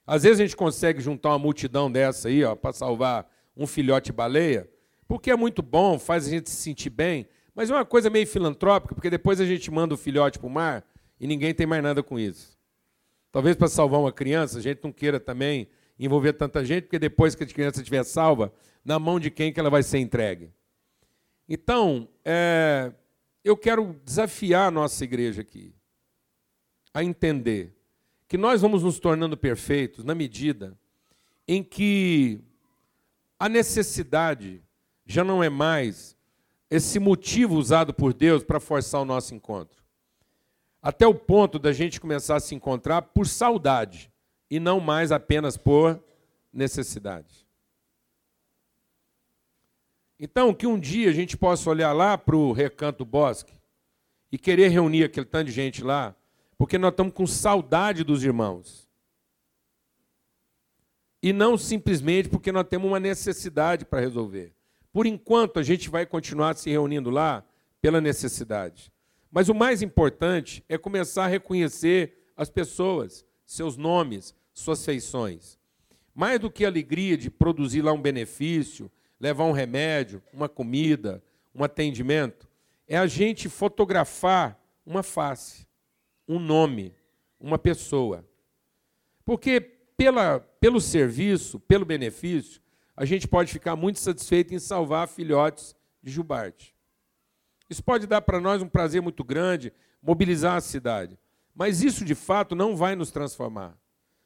Às 0.06 0.24
vezes 0.24 0.40
a 0.40 0.44
gente 0.44 0.56
consegue 0.56 1.02
juntar 1.02 1.30
uma 1.30 1.40
multidão 1.40 1.92
dessa 1.92 2.28
aí, 2.28 2.42
para 2.62 2.74
salvar 2.74 3.28
um 3.56 3.66
filhote 3.66 4.12
baleia, 4.12 4.70
porque 5.08 5.32
é 5.32 5.36
muito 5.36 5.62
bom, 5.62 5.98
faz 5.98 6.28
a 6.28 6.30
gente 6.30 6.50
se 6.50 6.58
sentir 6.58 6.90
bem, 6.90 7.28
mas 7.56 7.70
é 7.70 7.74
uma 7.74 7.86
coisa 7.86 8.10
meio 8.10 8.28
filantrópica, 8.28 8.94
porque 8.94 9.10
depois 9.10 9.40
a 9.40 9.46
gente 9.46 9.72
manda 9.72 9.94
o 9.94 9.98
filhote 9.98 10.38
para 10.38 10.48
o 10.48 10.50
mar 10.50 10.86
e 11.20 11.26
ninguém 11.26 11.54
tem 11.54 11.66
mais 11.66 11.82
nada 11.82 12.04
com 12.04 12.20
isso. 12.20 12.58
Talvez 13.32 13.56
para 13.56 13.68
salvar 13.68 14.00
uma 14.00 14.12
criança, 14.12 14.60
a 14.60 14.62
gente 14.62 14.84
não 14.84 14.92
queira 14.92 15.20
também 15.20 15.68
envolver 16.00 16.34
tanta 16.34 16.64
gente, 16.64 16.84
porque 16.84 17.00
depois 17.00 17.36
que 17.36 17.44
a 17.44 17.48
criança 17.48 17.80
estiver 17.80 18.04
salva, 18.04 18.54
na 18.84 19.00
mão 19.00 19.20
de 19.20 19.32
quem 19.32 19.52
que 19.52 19.60
ela 19.60 19.70
vai 19.70 19.84
ser 19.84 20.00
entregue? 20.00 20.52
Então, 21.48 22.08
é, 22.24 22.92
eu 23.44 23.56
quero 23.56 24.00
desafiar 24.04 24.68
a 24.68 24.72
nossa 24.72 25.04
igreja 25.04 25.42
aqui 25.42 25.74
a 26.94 27.04
entender 27.04 27.75
que 28.28 28.38
nós 28.38 28.62
vamos 28.62 28.84
nos 28.84 29.00
tornando 29.00 29.38
perfeitos 29.38 30.04
na 30.04 30.16
medida 30.16 30.78
em 31.48 31.64
que 31.64 32.40
a 33.40 33.48
necessidade 33.48 34.62
já 35.06 35.24
não 35.24 35.44
é 35.44 35.50
mais 35.50 36.16
esse 36.70 37.00
motivo 37.00 37.56
usado 37.56 37.94
por 37.94 38.14
Deus 38.14 38.44
para 38.44 38.60
forçar 38.60 39.02
o 39.02 39.06
nosso 39.06 39.36
encontro 39.36 39.86
até 40.86 41.08
o 41.08 41.16
ponto 41.16 41.58
da 41.58 41.74
gente 41.74 42.00
começar 42.00 42.36
a 42.36 42.40
se 42.40 42.54
encontrar 42.54 43.02
por 43.02 43.25
saudade 43.25 44.12
e 44.50 44.60
não 44.60 44.80
mais 44.80 45.12
apenas 45.12 45.58
por 45.58 46.04
necessidade. 46.52 47.46
Então, 50.20 50.54
que 50.54 50.66
um 50.66 50.80
dia 50.80 51.10
a 51.10 51.14
gente 51.14 51.36
possa 51.36 51.70
olhar 51.70 51.92
lá 51.92 52.18
para 52.18 52.36
o 52.36 52.52
recanto 52.52 53.04
bosque 53.04 53.54
e 54.32 54.38
querer 54.38 54.70
reunir 54.70 55.04
aquele 55.04 55.25
tanto 55.25 55.48
de 55.48 55.52
gente 55.52 55.84
lá, 55.84 56.16
porque 56.58 56.78
nós 56.78 56.92
estamos 56.92 57.14
com 57.14 57.28
saudade 57.28 58.04
dos 58.04 58.24
irmãos. 58.24 58.88
E 61.22 61.34
não 61.34 61.58
simplesmente 61.58 62.30
porque 62.30 62.52
nós 62.52 62.68
temos 62.68 62.88
uma 62.88 63.00
necessidade 63.00 63.84
para 63.84 64.00
resolver. 64.00 64.54
Por 64.94 65.06
enquanto, 65.06 65.60
a 65.60 65.64
gente 65.64 65.90
vai 65.90 66.06
continuar 66.06 66.56
se 66.56 66.70
reunindo 66.70 67.10
lá 67.10 67.44
pela 67.82 68.00
necessidade. 68.00 68.92
Mas 69.30 69.50
o 69.50 69.54
mais 69.54 69.82
importante 69.82 70.64
é 70.70 70.78
começar 70.78 71.25
a 71.25 71.28
reconhecer 71.28 72.32
as 72.38 72.50
pessoas, 72.50 73.25
seus 73.46 73.78
nomes, 73.78 74.34
suas 74.54 74.84
feições. 74.84 75.60
Mais 76.14 76.40
do 76.40 76.50
que 76.50 76.66
a 76.66 76.68
alegria 76.68 77.18
de 77.18 77.30
produzir 77.30 77.82
lá 77.82 77.92
um 77.92 78.02
benefício, 78.02 78.92
levar 79.20 79.46
um 79.46 79.52
remédio, 79.52 80.22
uma 80.34 80.50
comida, 80.50 81.24
um 81.54 81.64
atendimento, 81.64 82.50
é 82.88 82.98
a 82.98 83.08
gente 83.08 83.50
fotografar 83.50 84.60
uma 84.86 85.04
face, 85.04 85.68
um 86.28 86.40
nome, 86.40 86.94
uma 87.40 87.58
pessoa. 87.58 88.25
Porque 89.24 89.60
pela, 89.98 90.40
pelo 90.40 90.80
serviço, 90.80 91.60
pelo 91.60 91.86
benefício, 91.86 92.62
a 92.96 93.06
gente 93.06 93.28
pode 93.28 93.52
ficar 93.52 93.75
muito 93.75 94.00
satisfeito 94.00 94.54
em 94.54 94.60
salvar 94.60 95.08
filhotes 95.08 95.75
de 96.02 96.12
jubarte. 96.12 96.75
Isso 97.70 97.84
pode 97.84 98.06
dar 98.06 98.22
para 98.22 98.40
nós 98.40 98.62
um 98.62 98.70
prazer 98.70 99.02
muito 99.02 99.24
grande, 99.24 99.74
mobilizar 100.02 100.56
a 100.56 100.62
cidade. 100.62 101.18
Mas 101.56 101.82
isso, 101.82 102.04
de 102.04 102.14
fato, 102.14 102.54
não 102.54 102.76
vai 102.76 102.96
nos 102.96 103.10
transformar. 103.10 103.80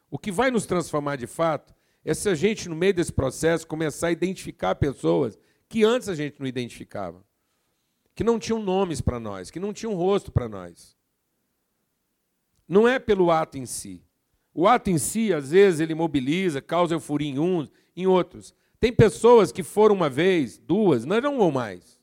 O 0.09 0.17
que 0.17 0.31
vai 0.31 0.50
nos 0.50 0.65
transformar, 0.65 1.15
de 1.15 1.27
fato, 1.27 1.75
é 2.03 2.13
se 2.13 2.27
a 2.27 2.33
gente, 2.33 2.67
no 2.67 2.75
meio 2.75 2.93
desse 2.93 3.13
processo, 3.13 3.67
começar 3.67 4.07
a 4.07 4.12
identificar 4.12 4.74
pessoas 4.75 5.38
que 5.67 5.83
antes 5.83 6.09
a 6.09 6.15
gente 6.15 6.39
não 6.39 6.48
identificava, 6.48 7.24
que 8.15 8.24
não 8.24 8.39
tinham 8.39 8.62
nomes 8.62 9.00
para 9.00 9.19
nós, 9.19 9.51
que 9.51 9.59
não 9.59 9.71
tinham 9.71 9.93
rosto 9.93 10.31
para 10.31 10.50
nós. 10.50 10.98
Não 12.67 12.88
é 12.88 12.98
pelo 12.98 13.29
ato 13.29 13.57
em 13.57 13.65
si. 13.65 14.03
O 14.53 14.67
ato 14.67 14.89
em 14.89 14.98
si, 14.98 15.31
às 15.31 15.51
vezes, 15.51 15.79
ele 15.79 15.93
mobiliza, 15.93 16.62
causa 16.62 16.95
euforia 16.95 17.29
em 17.29 17.39
uns, 17.39 17.71
em 17.95 18.07
outros. 18.07 18.53
Tem 18.79 18.91
pessoas 18.91 19.51
que 19.51 19.62
foram 19.62 19.93
uma 19.93 20.09
vez, 20.09 20.57
duas, 20.57 21.05
não, 21.05 21.21
não 21.21 21.38
vão 21.38 21.51
mais. 21.51 22.00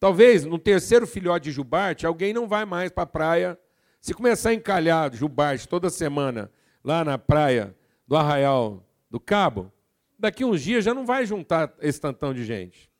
Talvez 0.00 0.44
no 0.44 0.58
terceiro 0.58 1.06
filhote 1.06 1.44
de 1.44 1.52
jubarte, 1.52 2.06
alguém 2.06 2.32
não 2.32 2.48
vai 2.48 2.64
mais 2.64 2.90
para 2.90 3.04
a 3.04 3.06
praia. 3.06 3.58
Se 4.02 4.12
começar 4.12 4.50
a 4.50 4.54
encalhar 4.54 5.14
jubarte 5.14 5.68
toda 5.68 5.88
semana 5.88 6.50
lá 6.82 7.04
na 7.04 7.16
praia 7.16 7.72
do 8.04 8.16
Arraial 8.16 8.84
do 9.08 9.20
Cabo, 9.20 9.72
daqui 10.18 10.44
uns 10.44 10.60
dias 10.60 10.84
já 10.84 10.92
não 10.92 11.06
vai 11.06 11.24
juntar 11.24 11.72
esse 11.80 12.00
tantão 12.00 12.34
de 12.34 12.44
gente. 12.44 12.90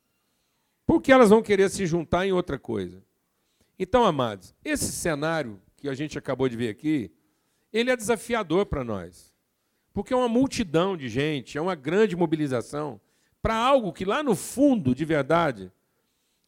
Porque 0.85 1.11
elas 1.11 1.29
vão 1.29 1.43
querer 1.43 1.69
se 1.69 1.85
juntar 1.85 2.25
em 2.25 2.31
outra 2.31 2.57
coisa. 2.57 3.03
Então, 3.77 4.05
amados, 4.05 4.55
esse 4.63 4.93
cenário 4.93 5.61
que 5.75 5.89
a 5.89 5.93
gente 5.93 6.17
acabou 6.17 6.47
de 6.47 6.55
ver 6.55 6.69
aqui, 6.69 7.11
ele 7.73 7.91
é 7.91 7.97
desafiador 7.97 8.65
para 8.65 8.81
nós. 8.81 9.35
Porque 9.91 10.13
é 10.13 10.15
uma 10.15 10.29
multidão 10.29 10.95
de 10.95 11.09
gente, 11.09 11.57
é 11.57 11.61
uma 11.61 11.75
grande 11.75 12.15
mobilização 12.15 13.01
para 13.41 13.55
algo 13.55 13.91
que 13.91 14.05
lá 14.05 14.23
no 14.23 14.35
fundo, 14.37 14.95
de 14.95 15.03
verdade, 15.03 15.69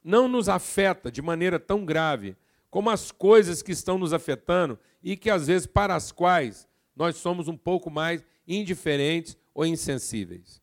não 0.02 0.30
nos 0.30 0.48
afeta 0.48 1.12
de 1.12 1.22
maneira 1.22 1.60
tão 1.60 1.84
grave 1.84 2.38
como 2.76 2.90
as 2.90 3.10
coisas 3.10 3.62
que 3.62 3.72
estão 3.72 3.98
nos 3.98 4.12
afetando 4.12 4.78
e 5.02 5.16
que 5.16 5.30
às 5.30 5.48
vezes 5.48 5.66
para 5.66 5.96
as 5.96 6.12
quais 6.12 6.68
nós 6.94 7.16
somos 7.16 7.48
um 7.48 7.56
pouco 7.56 7.90
mais 7.90 8.22
indiferentes 8.46 9.38
ou 9.54 9.66
insensíveis. 9.66 10.62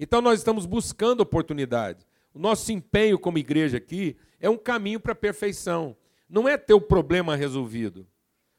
Então 0.00 0.20
nós 0.20 0.40
estamos 0.40 0.66
buscando 0.66 1.20
oportunidade. 1.20 2.04
O 2.34 2.40
nosso 2.40 2.72
empenho 2.72 3.20
como 3.20 3.38
igreja 3.38 3.76
aqui 3.76 4.16
é 4.40 4.50
um 4.50 4.58
caminho 4.58 4.98
para 4.98 5.12
a 5.12 5.14
perfeição. 5.14 5.96
Não 6.28 6.48
é 6.48 6.58
ter 6.58 6.74
o 6.74 6.80
problema 6.80 7.36
resolvido. 7.36 8.04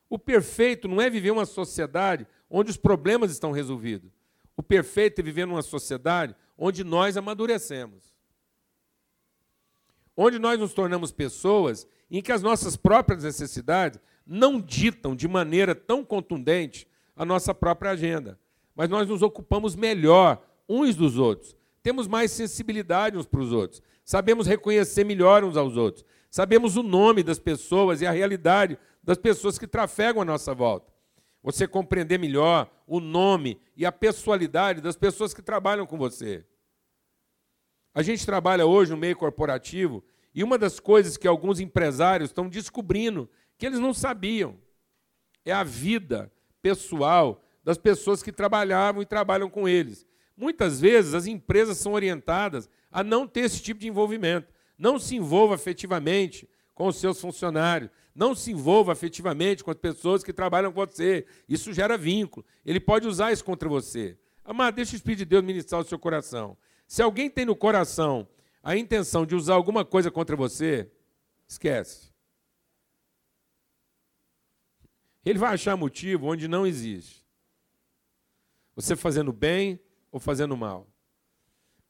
O 0.09 0.17
perfeito 0.17 0.87
não 0.87 1.01
é 1.01 1.09
viver 1.09 1.31
uma 1.31 1.45
sociedade 1.45 2.25
onde 2.49 2.71
os 2.71 2.77
problemas 2.77 3.29
estão 3.29 3.51
resolvidos. 3.51 4.09
O 4.55 4.63
perfeito 4.63 5.19
é 5.19 5.21
viver 5.21 5.45
numa 5.45 5.61
sociedade 5.61 6.33
onde 6.57 6.85
nós 6.85 7.17
amadurecemos 7.17 8.17
onde 10.21 10.37
nós 10.37 10.59
nos 10.59 10.73
tornamos 10.73 11.13
pessoas 11.13 11.87
em 12.09 12.21
que 12.21 12.31
as 12.31 12.41
nossas 12.41 12.75
próprias 12.75 13.23
necessidades 13.23 13.99
não 14.25 14.59
ditam 14.59 15.15
de 15.15 15.27
maneira 15.27 15.73
tão 15.73 16.03
contundente 16.03 16.87
a 17.15 17.25
nossa 17.25 17.53
própria 17.53 17.91
agenda, 17.91 18.39
mas 18.75 18.89
nós 18.89 19.07
nos 19.07 19.21
ocupamos 19.21 19.75
melhor 19.75 20.41
uns 20.67 20.95
dos 20.95 21.17
outros, 21.17 21.55
temos 21.81 22.07
mais 22.07 22.31
sensibilidade 22.31 23.17
uns 23.17 23.25
para 23.25 23.41
os 23.41 23.51
outros, 23.51 23.81
sabemos 24.05 24.47
reconhecer 24.47 25.03
melhor 25.03 25.43
uns 25.43 25.57
aos 25.57 25.75
outros, 25.75 26.05
sabemos 26.29 26.77
o 26.77 26.83
nome 26.83 27.23
das 27.23 27.39
pessoas 27.39 28.01
e 28.01 28.07
a 28.07 28.11
realidade 28.11 28.77
das 29.03 29.17
pessoas 29.17 29.57
que 29.57 29.67
trafegam 29.67 30.21
a 30.21 30.25
nossa 30.25 30.53
volta. 30.53 30.93
Você 31.41 31.67
compreender 31.67 32.17
melhor 32.17 32.69
o 32.85 32.99
nome 32.99 33.59
e 33.75 33.85
a 33.85 33.91
pessoalidade 33.91 34.81
das 34.81 34.97
pessoas 34.97 35.33
que 35.33 35.41
trabalham 35.41 35.85
com 35.85 35.97
você. 35.97 36.45
A 37.93 38.01
gente 38.01 38.25
trabalha 38.25 38.65
hoje 38.65 38.91
no 38.91 38.97
meio 38.97 39.15
corporativo 39.15 40.03
e 40.39 40.43
uma 40.43 40.57
das 40.57 40.79
coisas 40.79 41.17
que 41.17 41.27
alguns 41.27 41.59
empresários 41.59 42.29
estão 42.29 42.47
descobrindo 42.47 43.29
que 43.57 43.65
eles 43.65 43.77
não 43.77 43.93
sabiam 43.93 44.55
é 45.43 45.51
a 45.51 45.65
vida 45.65 46.31
pessoal 46.61 47.43
das 47.61 47.77
pessoas 47.77 48.23
que 48.23 48.31
trabalhavam 48.31 49.01
e 49.01 49.05
trabalham 49.05 49.49
com 49.49 49.67
eles. 49.67 50.07
Muitas 50.37 50.79
vezes 50.79 51.13
as 51.13 51.27
empresas 51.27 51.77
são 51.77 51.91
orientadas 51.91 52.69
a 52.89 53.03
não 53.03 53.27
ter 53.27 53.41
esse 53.41 53.61
tipo 53.61 53.81
de 53.81 53.89
envolvimento. 53.89 54.47
Não 54.77 54.97
se 54.97 55.17
envolva 55.17 55.55
afetivamente 55.55 56.49
com 56.73 56.87
os 56.87 56.95
seus 56.95 57.19
funcionários. 57.19 57.91
Não 58.15 58.33
se 58.33 58.53
envolva 58.53 58.93
afetivamente 58.93 59.61
com 59.61 59.71
as 59.71 59.77
pessoas 59.77 60.23
que 60.23 60.31
trabalham 60.31 60.71
com 60.71 60.85
você. 60.85 61.25
Isso 61.49 61.73
gera 61.73 61.97
vínculo. 61.97 62.45
Ele 62.65 62.79
pode 62.79 63.05
usar 63.05 63.33
isso 63.33 63.43
contra 63.43 63.67
você. 63.67 64.17
Amado, 64.45 64.75
deixa 64.75 64.93
o 64.93 64.95
Espírito 64.95 65.19
de 65.19 65.25
Deus 65.25 65.43
ministrar 65.43 65.81
o 65.81 65.83
seu 65.83 65.99
coração. 65.99 66.57
Se 66.87 67.01
alguém 67.01 67.29
tem 67.29 67.43
no 67.43 67.57
coração 67.57 68.25
a 68.61 68.75
intenção 68.75 69.25
de 69.25 69.35
usar 69.35 69.55
alguma 69.55 69.85
coisa 69.85 70.11
contra 70.11 70.35
você, 70.35 70.91
esquece. 71.47 72.09
Ele 75.25 75.39
vai 75.39 75.53
achar 75.53 75.75
motivo 75.75 76.27
onde 76.27 76.47
não 76.47 76.65
existe. 76.65 77.25
Você 78.75 78.95
fazendo 78.95 79.33
bem 79.33 79.79
ou 80.11 80.19
fazendo 80.19 80.55
mal. 80.55 80.87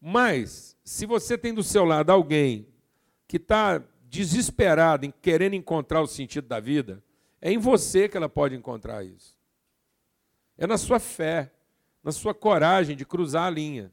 Mas, 0.01 0.77
se 0.83 1.05
você 1.05 1.37
tem 1.37 1.53
do 1.53 1.63
seu 1.63 1.83
lado 1.83 2.11
alguém 2.11 2.67
que 3.27 3.37
está 3.37 3.83
desesperado 4.03 5.05
em 5.05 5.11
querendo 5.11 5.55
encontrar 5.55 6.01
o 6.01 6.07
sentido 6.07 6.47
da 6.47 6.59
vida, 6.59 7.03
é 7.41 7.51
em 7.51 7.57
você 7.57 8.09
que 8.09 8.17
ela 8.17 8.29
pode 8.29 8.55
encontrar 8.55 9.03
isso. 9.03 9.37
É 10.57 10.65
na 10.65 10.77
sua 10.77 10.99
fé, 10.99 11.53
na 12.03 12.11
sua 12.11 12.33
coragem 12.33 12.95
de 12.95 13.05
cruzar 13.05 13.45
a 13.45 13.49
linha. 13.49 13.91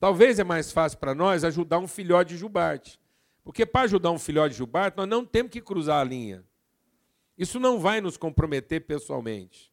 Talvez 0.00 0.38
é 0.38 0.44
mais 0.44 0.70
fácil 0.70 0.98
para 0.98 1.14
nós 1.14 1.42
ajudar 1.42 1.78
um 1.78 1.88
filhote 1.88 2.34
de 2.34 2.36
jubarte. 2.36 3.00
Porque 3.42 3.66
para 3.66 3.82
ajudar 3.82 4.10
um 4.10 4.18
filhote 4.18 4.52
de 4.52 4.58
jubarte, 4.58 4.96
nós 4.96 5.08
não 5.08 5.24
temos 5.24 5.50
que 5.50 5.60
cruzar 5.60 6.00
a 6.00 6.04
linha. 6.04 6.44
Isso 7.36 7.58
não 7.58 7.80
vai 7.80 8.00
nos 8.00 8.16
comprometer 8.16 8.82
pessoalmente. 8.82 9.72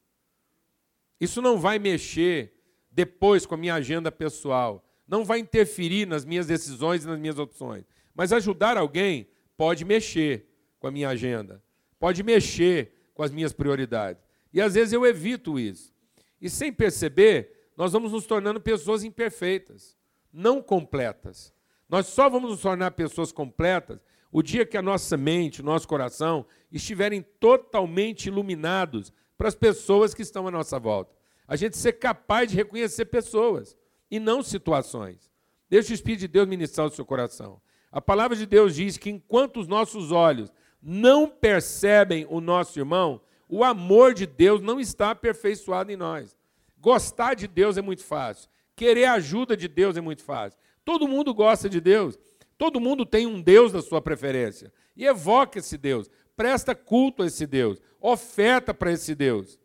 Isso 1.19 1.41
não 1.41 1.59
vai 1.59 1.77
mexer 1.77 2.53
depois 2.89 3.45
com 3.45 3.55
a 3.55 3.57
minha 3.57 3.75
agenda 3.75 4.11
pessoal. 4.11 4.83
Não 5.07 5.23
vai 5.23 5.39
interferir 5.39 6.07
nas 6.07 6.25
minhas 6.25 6.47
decisões 6.47 7.03
e 7.03 7.07
nas 7.07 7.19
minhas 7.19 7.37
opções. 7.37 7.85
Mas 8.13 8.33
ajudar 8.33 8.77
alguém 8.77 9.27
pode 9.55 9.85
mexer 9.85 10.47
com 10.79 10.87
a 10.87 10.91
minha 10.91 11.09
agenda. 11.09 11.61
Pode 11.99 12.23
mexer 12.23 12.93
com 13.13 13.21
as 13.21 13.31
minhas 13.31 13.53
prioridades. 13.53 14.23
E 14.51 14.61
às 14.61 14.73
vezes 14.73 14.93
eu 14.93 15.05
evito 15.05 15.59
isso. 15.59 15.93
E 16.41 16.49
sem 16.49 16.71
perceber, 16.71 17.71
nós 17.77 17.91
vamos 17.91 18.11
nos 18.11 18.25
tornando 18.25 18.59
pessoas 18.59 19.03
imperfeitas 19.03 19.97
não 20.35 20.61
completas. 20.61 21.53
Nós 21.87 22.07
só 22.07 22.29
vamos 22.29 22.51
nos 22.51 22.61
tornar 22.61 22.91
pessoas 22.91 23.31
completas 23.31 24.03
o 24.31 24.43
dia 24.43 24.65
que 24.65 24.75
a 24.75 24.81
nossa 24.81 25.15
mente, 25.15 25.61
o 25.61 25.63
nosso 25.63 25.87
coração 25.87 26.45
estiverem 26.69 27.21
totalmente 27.39 28.25
iluminados 28.25 29.13
para 29.37 29.47
as 29.47 29.55
pessoas 29.55 30.13
que 30.13 30.21
estão 30.21 30.45
à 30.45 30.51
nossa 30.51 30.77
volta. 30.77 31.15
A 31.47 31.55
gente 31.55 31.77
ser 31.77 31.93
capaz 31.93 32.51
de 32.51 32.57
reconhecer 32.57 33.05
pessoas 33.05 33.77
e 34.11 34.19
não 34.19 34.43
situações. 34.43 35.31
Deixa 35.69 35.91
o 35.91 35.95
Espírito 35.95 36.21
de 36.21 36.27
Deus 36.27 36.47
ministrar 36.47 36.87
o 36.87 36.91
seu 36.91 37.05
coração. 37.05 37.61
A 37.89 38.01
palavra 38.01 38.35
de 38.35 38.45
Deus 38.45 38.75
diz 38.75 38.97
que 38.97 39.09
enquanto 39.09 39.61
os 39.61 39.67
nossos 39.67 40.11
olhos 40.11 40.51
não 40.81 41.29
percebem 41.29 42.27
o 42.29 42.41
nosso 42.41 42.77
irmão, 42.77 43.21
o 43.47 43.63
amor 43.63 44.13
de 44.13 44.25
Deus 44.25 44.59
não 44.59 44.81
está 44.81 45.11
aperfeiçoado 45.11 45.91
em 45.91 45.95
nós. 45.95 46.35
Gostar 46.77 47.35
de 47.35 47.47
Deus 47.47 47.77
é 47.77 47.81
muito 47.81 48.03
fácil. 48.03 48.49
Querer 48.75 49.05
a 49.05 49.13
ajuda 49.13 49.55
de 49.55 49.67
Deus 49.67 49.95
é 49.95 50.01
muito 50.01 50.23
fácil. 50.23 50.59
Todo 50.83 51.07
mundo 51.07 51.33
gosta 51.33 51.69
de 51.69 51.79
Deus. 51.79 52.17
Todo 52.57 52.79
mundo 52.79 53.05
tem 53.05 53.25
um 53.25 53.41
Deus 53.41 53.71
da 53.71 53.81
sua 53.81 54.01
preferência. 54.01 54.71
E 54.95 55.05
evoca 55.05 55.59
esse 55.59 55.77
Deus. 55.77 56.09
Presta 56.35 56.75
culto 56.75 57.23
a 57.23 57.27
esse 57.27 57.47
Deus. 57.47 57.81
Oferta 57.99 58.73
para 58.73 58.91
esse 58.91 59.15
Deus. 59.15 59.59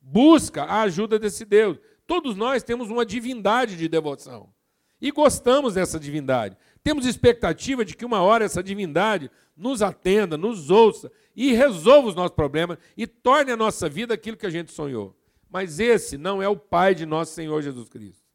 Busca 0.00 0.62
a 0.62 0.82
ajuda 0.82 1.18
desse 1.18 1.44
Deus. 1.44 1.78
Todos 2.06 2.36
nós 2.36 2.62
temos 2.62 2.90
uma 2.90 3.04
divindade 3.04 3.76
de 3.76 3.88
devoção. 3.88 4.52
E 5.00 5.10
gostamos 5.10 5.74
dessa 5.74 6.00
divindade. 6.00 6.56
Temos 6.82 7.04
expectativa 7.04 7.84
de 7.84 7.96
que 7.96 8.04
uma 8.04 8.22
hora 8.22 8.44
essa 8.44 8.62
divindade 8.62 9.30
nos 9.56 9.82
atenda, 9.82 10.36
nos 10.36 10.70
ouça 10.70 11.10
e 11.34 11.52
resolva 11.52 12.08
os 12.08 12.14
nossos 12.14 12.34
problemas 12.34 12.78
e 12.96 13.06
torne 13.06 13.50
a 13.50 13.56
nossa 13.56 13.88
vida 13.88 14.14
aquilo 14.14 14.36
que 14.36 14.46
a 14.46 14.50
gente 14.50 14.72
sonhou. 14.72 15.14
Mas 15.50 15.80
esse 15.80 16.16
não 16.16 16.40
é 16.40 16.48
o 16.48 16.56
Pai 16.56 16.94
de 16.94 17.04
nosso 17.04 17.34
Senhor 17.34 17.60
Jesus 17.60 17.88
Cristo. 17.88 18.25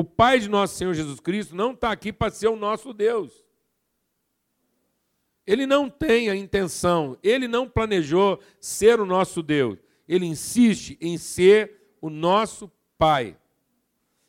O 0.00 0.04
Pai 0.04 0.38
de 0.40 0.48
nosso 0.48 0.76
Senhor 0.76 0.94
Jesus 0.94 1.20
Cristo 1.20 1.54
não 1.54 1.72
está 1.72 1.92
aqui 1.92 2.10
para 2.10 2.32
ser 2.32 2.48
o 2.48 2.56
nosso 2.56 2.94
Deus. 2.94 3.44
Ele 5.46 5.66
não 5.66 5.90
tem 5.90 6.30
a 6.30 6.34
intenção, 6.34 7.18
ele 7.22 7.46
não 7.46 7.68
planejou 7.68 8.40
ser 8.58 8.98
o 8.98 9.04
nosso 9.04 9.42
Deus. 9.42 9.78
Ele 10.08 10.24
insiste 10.24 10.96
em 11.02 11.18
ser 11.18 11.96
o 12.00 12.08
nosso 12.08 12.72
Pai. 12.96 13.36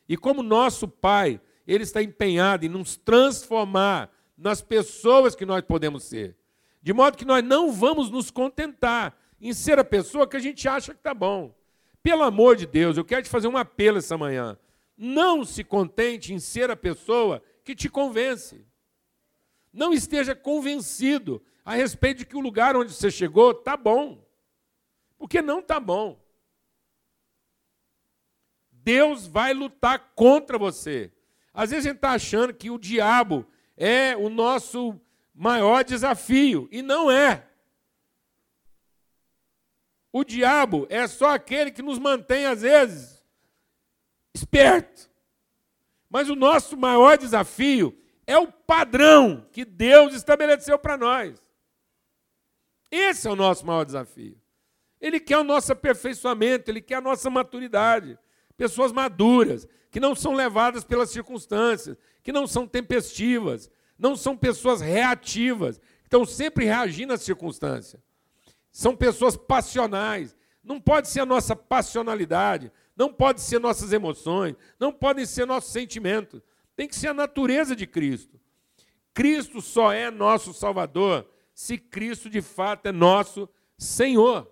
E 0.09 0.17
como 0.17 0.43
nosso 0.43 0.89
Pai, 0.89 1.39
ele 1.65 1.83
está 1.83 2.03
empenhado 2.03 2.65
em 2.65 2.69
nos 2.69 2.97
transformar 2.97 4.11
nas 4.37 4.61
pessoas 4.61 5.35
que 5.35 5.45
nós 5.45 5.61
podemos 5.61 6.03
ser. 6.03 6.35
De 6.81 6.91
modo 6.91 7.17
que 7.17 7.23
nós 7.23 7.41
não 7.41 7.71
vamos 7.71 8.11
nos 8.11 8.29
contentar 8.29 9.17
em 9.39 9.53
ser 9.53 9.79
a 9.79 9.85
pessoa 9.85 10.27
que 10.27 10.35
a 10.35 10.41
gente 10.41 10.67
acha 10.67 10.91
que 10.91 10.99
está 10.99 11.13
bom. 11.13 11.55
Pelo 12.03 12.23
amor 12.23 12.57
de 12.57 12.65
Deus, 12.65 12.97
eu 12.97 13.05
quero 13.05 13.23
te 13.23 13.29
fazer 13.29 13.47
um 13.47 13.55
apelo 13.55 13.99
essa 13.99 14.17
manhã. 14.17 14.57
Não 15.03 15.43
se 15.43 15.63
contente 15.63 16.31
em 16.31 16.37
ser 16.37 16.69
a 16.69 16.75
pessoa 16.75 17.43
que 17.63 17.73
te 17.73 17.89
convence. 17.89 18.63
Não 19.73 19.91
esteja 19.91 20.35
convencido 20.35 21.43
a 21.65 21.73
respeito 21.73 22.19
de 22.19 22.25
que 22.27 22.37
o 22.37 22.39
lugar 22.39 22.75
onde 22.75 22.93
você 22.93 23.09
chegou 23.09 23.49
está 23.49 23.75
bom. 23.75 24.23
Porque 25.17 25.41
não 25.41 25.57
está 25.57 25.79
bom. 25.79 26.23
Deus 28.71 29.25
vai 29.25 29.55
lutar 29.55 30.11
contra 30.13 30.59
você. 30.59 31.11
Às 31.51 31.71
vezes 31.71 31.87
a 31.87 31.89
gente 31.89 31.97
está 31.97 32.11
achando 32.11 32.53
que 32.53 32.69
o 32.69 32.77
diabo 32.77 33.47
é 33.75 34.15
o 34.15 34.29
nosso 34.29 35.01
maior 35.33 35.83
desafio, 35.83 36.69
e 36.71 36.83
não 36.83 37.09
é. 37.09 37.47
O 40.13 40.23
diabo 40.23 40.85
é 40.91 41.07
só 41.07 41.29
aquele 41.29 41.71
que 41.71 41.81
nos 41.81 41.97
mantém, 41.97 42.45
às 42.45 42.61
vezes, 42.61 43.20
esperto. 44.33 45.09
Mas 46.09 46.29
o 46.29 46.35
nosso 46.35 46.75
maior 46.75 47.17
desafio 47.17 47.97
é 48.27 48.37
o 48.37 48.51
padrão 48.51 49.45
que 49.51 49.63
Deus 49.65 50.13
estabeleceu 50.13 50.77
para 50.77 50.97
nós. 50.97 51.41
Esse 52.89 53.27
é 53.27 53.31
o 53.31 53.35
nosso 53.35 53.65
maior 53.65 53.85
desafio. 53.85 54.37
Ele 54.99 55.19
quer 55.19 55.37
o 55.37 55.43
nosso 55.43 55.71
aperfeiçoamento, 55.71 56.69
ele 56.69 56.81
quer 56.81 56.95
a 56.95 57.01
nossa 57.01 57.29
maturidade. 57.29 58.19
Pessoas 58.55 58.91
maduras, 58.91 59.67
que 59.89 59.99
não 59.99 60.13
são 60.13 60.33
levadas 60.33 60.83
pelas 60.83 61.09
circunstâncias, 61.09 61.97
que 62.21 62.31
não 62.31 62.45
são 62.45 62.67
tempestivas, 62.67 63.71
não 63.97 64.15
são 64.15 64.37
pessoas 64.37 64.81
reativas, 64.81 65.77
que 65.77 66.05
estão 66.05 66.25
sempre 66.25 66.65
reagindo 66.65 67.13
às 67.13 67.21
circunstâncias. 67.21 68.01
São 68.71 68.95
pessoas 68.95 69.35
passionais. 69.35 70.35
Não 70.63 70.79
pode 70.79 71.07
ser 71.07 71.21
a 71.21 71.25
nossa 71.25 71.55
passionalidade, 71.55 72.71
não 73.01 73.11
pode 73.11 73.41
ser 73.41 73.59
nossas 73.59 73.91
emoções, 73.91 74.55
não 74.79 74.93
podem 74.93 75.25
ser 75.25 75.47
nossos 75.47 75.71
sentimentos. 75.71 76.39
Tem 76.75 76.87
que 76.87 76.95
ser 76.95 77.07
a 77.07 77.13
natureza 77.15 77.75
de 77.75 77.87
Cristo. 77.87 78.39
Cristo 79.11 79.59
só 79.59 79.91
é 79.91 80.11
nosso 80.11 80.53
Salvador 80.53 81.27
se 81.51 81.79
Cristo 81.79 82.29
de 82.29 82.43
fato 82.43 82.85
é 82.85 82.91
nosso 82.91 83.49
Senhor. 83.75 84.47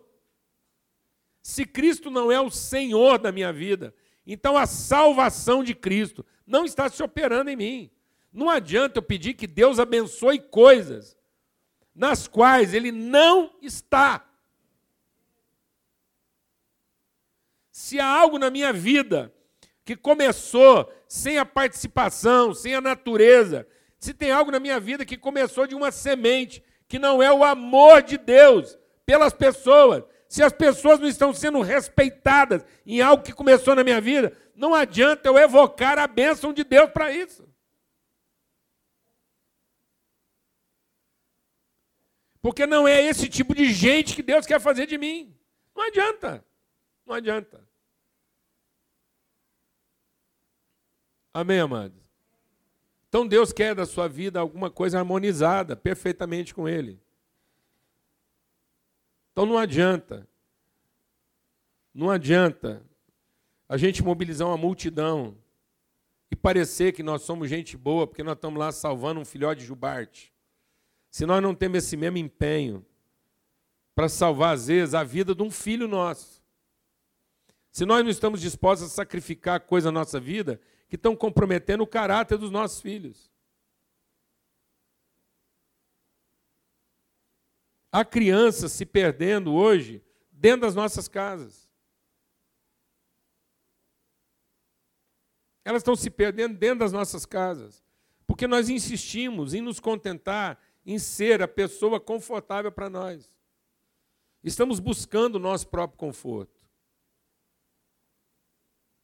Se 1.44 1.64
Cristo 1.64 2.10
não 2.10 2.32
é 2.32 2.42
o 2.42 2.50
Senhor 2.50 3.20
da 3.20 3.32
minha 3.32 3.54
vida, 3.54 3.94
então 4.26 4.58
a 4.58 4.66
salvação 4.66 5.64
de 5.64 5.76
Cristo 5.76 6.26
não 6.44 6.66
está 6.66 6.90
se 6.90 7.04
operando 7.04 7.52
em 7.52 7.56
mim. 7.56 7.92
Não 8.34 8.50
adianta 8.50 8.98
eu 8.98 9.04
pedir 9.04 9.36
que 9.36 9.46
Deus 9.46 9.78
abençoe 9.78 10.40
coisas 10.40 11.16
nas 11.94 12.28
quais 12.28 12.74
Ele 12.74 12.92
não 12.92 13.56
está. 13.62 14.28
Se 17.80 17.98
há 17.98 18.06
algo 18.06 18.38
na 18.38 18.50
minha 18.50 18.74
vida 18.74 19.34
que 19.86 19.96
começou 19.96 20.94
sem 21.08 21.38
a 21.38 21.46
participação, 21.46 22.54
sem 22.54 22.76
a 22.76 22.82
natureza, 22.82 23.66
se 23.98 24.14
tem 24.14 24.32
algo 24.32 24.52
na 24.52 24.60
minha 24.60 24.82
vida 24.82 25.06
que 25.06 25.16
começou 25.16 25.66
de 25.66 25.74
uma 25.74 25.90
semente, 25.90 26.62
que 26.90 27.00
não 27.00 27.24
é 27.24 27.32
o 27.32 27.42
amor 27.42 28.02
de 28.02 28.18
Deus 28.18 28.78
pelas 29.06 29.34
pessoas, 29.34 30.04
se 30.28 30.44
as 30.44 30.52
pessoas 30.52 31.00
não 31.00 31.08
estão 31.08 31.34
sendo 31.34 31.62
respeitadas 31.62 32.66
em 32.86 33.00
algo 33.00 33.24
que 33.24 33.32
começou 33.32 33.74
na 33.74 33.84
minha 33.84 34.02
vida, 34.02 34.38
não 34.54 34.76
adianta 34.76 35.30
eu 35.30 35.38
evocar 35.38 35.98
a 35.98 36.06
bênção 36.06 36.52
de 36.52 36.66
Deus 36.66 36.92
para 36.92 37.14
isso. 37.14 37.48
Porque 42.42 42.68
não 42.68 42.86
é 42.86 43.02
esse 43.02 43.30
tipo 43.30 43.56
de 43.56 43.72
gente 43.72 44.18
que 44.18 44.22
Deus 44.22 44.46
quer 44.46 44.60
fazer 44.60 44.86
de 44.86 44.98
mim. 44.98 45.34
Não 45.74 45.84
adianta. 45.84 46.46
Não 47.06 47.16
adianta. 47.16 47.69
Amém, 51.34 51.60
amados? 51.60 51.98
Então 53.08 53.28
Deus 53.28 53.52
quer 53.52 53.74
da 53.74 53.86
sua 53.86 54.08
vida 54.08 54.40
alguma 54.40 54.70
coisa 54.70 55.00
harmonizada 55.00 55.76
perfeitamente 55.76 56.54
com 56.54 56.68
Ele. 56.68 57.00
Então 59.32 59.46
não 59.46 59.58
adianta, 59.58 60.28
não 61.94 62.10
adianta 62.10 62.84
a 63.68 63.78
gente 63.78 64.04
mobilizar 64.04 64.48
uma 64.48 64.58
multidão 64.58 65.38
e 66.32 66.36
parecer 66.36 66.92
que 66.94 67.02
nós 67.02 67.22
somos 67.22 67.50
gente 67.50 67.78
boa 67.78 68.06
porque 68.06 68.24
nós 68.24 68.36
estamos 68.36 68.60
lá 68.60 68.72
salvando 68.72 69.20
um 69.20 69.26
filhote 69.26 69.62
de 69.62 69.68
jubarte. 69.68 70.34
Se 71.10 71.26
nós 71.26 71.42
não 71.42 71.56
temos 71.56 71.80
esse 71.80 71.98
mesmo 71.98 72.18
empenho 72.18 72.86
para 73.96 74.08
salvar, 74.08 74.54
às 74.54 74.68
vezes, 74.68 74.94
a 74.94 75.04
vida 75.04 75.34
de 75.34 75.44
um 75.44 75.52
filho 75.52 75.88
nosso. 75.88 76.42
Se 77.72 77.86
nós 77.86 78.04
não 78.04 78.10
estamos 78.10 78.40
dispostos 78.40 78.88
a 78.88 78.90
sacrificar 78.90 79.60
coisas 79.62 79.92
na 79.92 80.00
nossa 80.00 80.20
vida 80.20 80.60
que 80.90 80.96
estão 80.96 81.16
comprometendo 81.16 81.84
o 81.84 81.88
caráter 81.88 82.38
dos 82.38 82.50
nossos 82.50 82.82
filhos. 82.82 83.32
Há 87.92 88.04
crianças 88.04 88.72
se 88.72 88.86
perdendo 88.86 89.54
hoje 89.54 90.04
dentro 90.32 90.62
das 90.62 90.76
nossas 90.76 91.08
casas. 91.08 91.70
Elas 95.64 95.82
estão 95.82 95.96
se 95.96 96.10
perdendo 96.10 96.58
dentro 96.58 96.80
das 96.80 96.92
nossas 96.92 97.26
casas, 97.26 97.84
porque 98.26 98.48
nós 98.48 98.70
insistimos 98.70 99.54
em 99.54 99.62
nos 99.62 99.80
contentar 99.80 100.60
em 100.84 100.98
ser 100.98 101.44
a 101.44 101.48
pessoa 101.48 102.00
confortável 102.00 102.72
para 102.72 102.90
nós. 102.90 103.32
Estamos 104.44 104.80
buscando 104.80 105.36
o 105.36 105.40
nosso 105.40 105.68
próprio 105.68 106.00
conforto. 106.00 106.59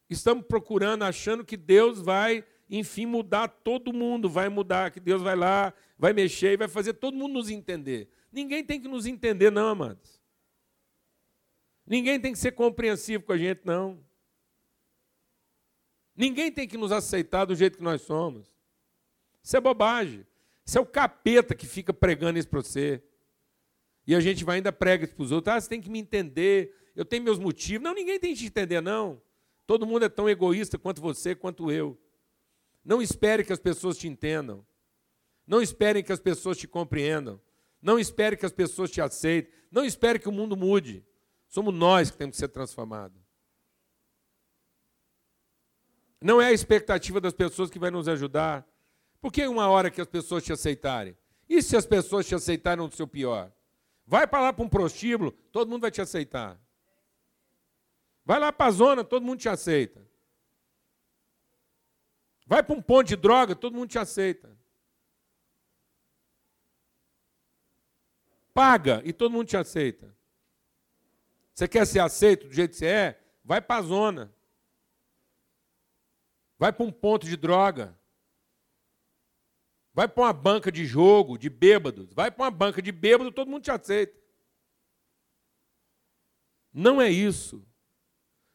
Estamos 0.10 0.46
procurando, 0.46 1.04
achando 1.04 1.44
que 1.44 1.58
Deus 1.58 2.00
vai, 2.00 2.46
enfim, 2.70 3.06
mudar 3.06 3.48
todo 3.48 3.94
mundo, 3.94 4.30
vai 4.30 4.50
mudar, 4.50 4.92
que 4.92 5.00
Deus 5.00 5.22
vai 5.22 5.36
lá, 5.36 5.74
vai 5.98 6.14
mexer 6.14 6.54
e 6.54 6.58
vai 6.58 6.68
fazer 6.68 6.94
todo 6.94 7.18
mundo 7.18 7.34
nos 7.34 7.50
entender. 7.50 8.08
Ninguém 8.32 8.64
tem 8.64 8.80
que 8.80 8.88
nos 8.88 9.06
entender, 9.06 9.52
não, 9.52 9.70
amados. 9.70 10.22
Ninguém 11.86 12.20
tem 12.20 12.34
que 12.34 12.40
ser 12.40 12.52
compreensivo 12.52 13.24
com 13.24 13.32
a 13.32 13.38
gente, 13.38 13.62
não. 13.64 14.04
Ninguém 16.16 16.52
tem 16.52 16.68
que 16.68 16.78
nos 16.78 16.92
aceitar 16.92 17.46
do 17.46 17.56
jeito 17.56 17.78
que 17.78 17.84
nós 17.84 18.02
somos. 18.02 18.56
Isso 19.44 19.56
é 19.56 19.62
bobagem. 19.62 20.26
Isso 20.66 20.78
é 20.78 20.82
o 20.82 20.86
capeta 20.86 21.54
que 21.54 21.68
fica 21.68 21.94
pregando 21.94 22.40
isso 22.40 22.48
para 22.48 22.62
você. 22.62 23.04
E 24.08 24.16
a 24.16 24.20
gente 24.20 24.44
vai 24.44 24.58
ainda 24.58 24.72
prega 24.72 25.04
isso 25.04 25.16
para 25.16 25.24
os 25.24 25.32
outros. 25.32 25.54
Ah, 25.54 25.60
você 25.60 25.70
tem 25.70 25.82
que 25.82 25.90
me 25.90 26.00
entender. 26.00 26.74
Eu 26.96 27.06
tenho 27.06 27.24
meus 27.24 27.38
motivos. 27.38 27.84
Não, 27.84 27.94
ninguém 27.94 28.20
tem 28.20 28.34
que 28.34 28.40
te 28.40 28.46
entender, 28.48 28.82
não. 28.82 29.22
Todo 29.66 29.86
mundo 29.86 30.06
é 30.06 30.10
tão 30.10 30.30
egoísta 30.30 30.78
quanto 30.78 31.02
você, 31.02 31.34
quanto 31.36 31.72
eu. 31.72 31.98
Não 32.84 33.02
espere 33.02 33.44
que 33.44 33.54
as 33.54 33.60
pessoas 33.60 33.98
te 33.98 34.08
entendam. 34.08 34.66
Não 35.48 35.62
espere 35.62 36.04
que 36.04 36.12
as 36.12 36.20
pessoas 36.20 36.58
te 36.58 36.68
compreendam. 36.68 37.42
Não 37.82 38.00
espere 38.00 38.38
que 38.38 38.46
as 38.46 38.52
pessoas 38.52 38.92
te 38.92 39.02
aceitem. 39.02 39.52
Não 39.72 39.84
espere 39.84 40.20
que 40.20 40.30
o 40.30 40.32
mundo 40.32 40.56
mude. 40.56 41.06
Somos 41.48 41.74
nós 41.74 42.12
que 42.12 42.18
temos 42.18 42.36
que 42.36 42.40
ser 42.40 42.48
transformados. 42.50 43.20
Não 46.22 46.42
é 46.42 46.48
a 46.48 46.54
expectativa 46.54 47.22
das 47.22 47.34
pessoas 47.34 47.70
que 47.70 47.80
vai 47.80 47.92
nos 47.92 48.08
ajudar. 48.08 48.68
Por 49.22 49.32
que 49.32 49.46
uma 49.48 49.68
hora 49.68 49.92
que 49.92 50.02
as 50.02 50.08
pessoas 50.08 50.44
te 50.44 50.54
aceitarem? 50.54 51.18
E 51.48 51.62
se 51.62 51.76
as 51.76 51.86
pessoas 51.86 52.28
te 52.28 52.36
aceitarem 52.36 52.84
no 52.84 52.92
seu 52.92 53.08
pior? 53.08 53.52
Vai 54.06 54.28
para 54.28 54.42
lá 54.42 54.54
para 54.54 54.64
um 54.64 54.70
prostíbulo, 54.70 55.32
todo 55.52 55.70
mundo 55.70 55.82
vai 55.82 55.92
te 55.92 56.02
aceitar. 56.02 56.60
Vai 58.26 58.40
lá 58.40 58.52
para 58.52 58.66
a 58.66 58.72
zona, 58.72 59.04
todo 59.04 59.24
mundo 59.24 59.40
te 59.40 59.48
aceita. 59.48 60.06
Vai 62.48 62.64
para 62.64 62.76
um 62.76 62.82
ponto 62.82 63.08
de 63.08 63.16
droga, 63.16 63.56
todo 63.56 63.76
mundo 63.76 63.90
te 63.90 64.00
aceita. 64.00 64.56
paga 68.56 69.02
e 69.04 69.12
todo 69.12 69.34
mundo 69.34 69.50
te 69.50 69.58
aceita. 69.58 70.16
Você 71.54 71.68
quer 71.68 71.86
ser 71.86 72.00
aceito 72.00 72.48
do 72.48 72.54
jeito 72.54 72.72
que 72.72 72.78
você 72.78 72.88
é? 72.88 73.22
Vai 73.44 73.62
para 73.62 73.82
a 73.82 73.82
zona. 73.82 74.34
Vai 76.58 76.72
para 76.72 76.86
um 76.86 76.92
ponto 76.92 77.28
de 77.28 77.36
droga. 77.36 78.00
Vai 79.94 80.08
para 80.08 80.24
uma 80.24 80.34
banca 80.34 80.72
de 80.72 80.86
jogo, 80.86 81.38
de 81.38 81.50
bêbados. 81.50 82.14
Vai 82.14 82.32
para 82.32 82.46
uma 82.46 82.52
banca 82.52 82.82
de 82.82 82.94
bêbados, 82.94 83.34
todo 83.34 83.52
mundo 83.52 83.64
te 83.64 83.72
aceita. 83.72 84.18
Não 86.74 87.02
é 87.02 87.10
isso. 87.10 87.66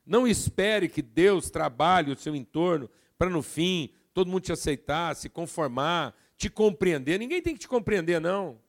Não 0.05 0.27
espere 0.27 0.89
que 0.89 1.03
Deus 1.03 1.51
trabalhe 1.51 2.13
o 2.13 2.17
seu 2.17 2.35
entorno 2.35 2.91
para 3.17 3.31
no 3.31 3.43
fim 3.43 3.93
todo 4.13 4.29
mundo 4.29 4.43
te 4.43 4.53
aceitar, 4.53 5.15
se 5.17 5.29
conformar, 5.29 6.15
te 6.37 6.51
compreender. 6.51 7.19
Ninguém 7.19 7.41
tem 7.41 7.55
que 7.55 7.61
te 7.61 7.69
compreender, 7.69 8.21
não. 8.21 8.61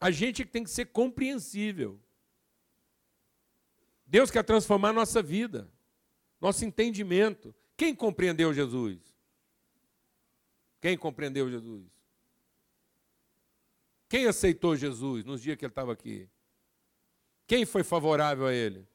A 0.00 0.10
gente 0.10 0.44
tem 0.44 0.62
que 0.62 0.70
ser 0.70 0.86
compreensível. 0.86 2.00
Deus 4.06 4.30
quer 4.30 4.44
transformar 4.44 4.90
a 4.90 4.92
nossa 4.92 5.22
vida, 5.22 5.70
nosso 6.40 6.64
entendimento. 6.64 7.54
Quem 7.76 7.94
compreendeu 7.94 8.52
Jesus? 8.52 9.00
Quem 10.80 10.96
compreendeu 10.96 11.50
Jesus? 11.50 11.90
Quem 14.08 14.26
aceitou 14.26 14.76
Jesus 14.76 15.24
nos 15.24 15.42
dias 15.42 15.56
que 15.56 15.64
ele 15.64 15.72
estava 15.72 15.92
aqui? 15.92 16.28
Quem 17.46 17.64
foi 17.64 17.82
favorável 17.82 18.46
a 18.46 18.54
ele? 18.54 18.86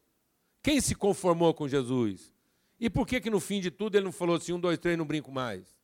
Quem 0.62 0.80
se 0.80 0.96
conformou 0.96 1.54
com 1.54 1.68
Jesus? 1.68 2.34
E 2.80 2.90
por 2.90 3.06
que 3.08 3.22
que 3.22 3.30
no 3.30 3.40
fim 3.40 3.60
de 3.60 3.72
tudo 3.72 3.96
ele 3.96 4.06
não 4.06 4.12
falou 4.12 4.36
assim, 4.36 4.54
um, 4.54 4.60
dois, 4.60 4.78
três, 4.78 4.98
não 4.98 5.06
brinco 5.06 5.32
mais? 5.32 5.76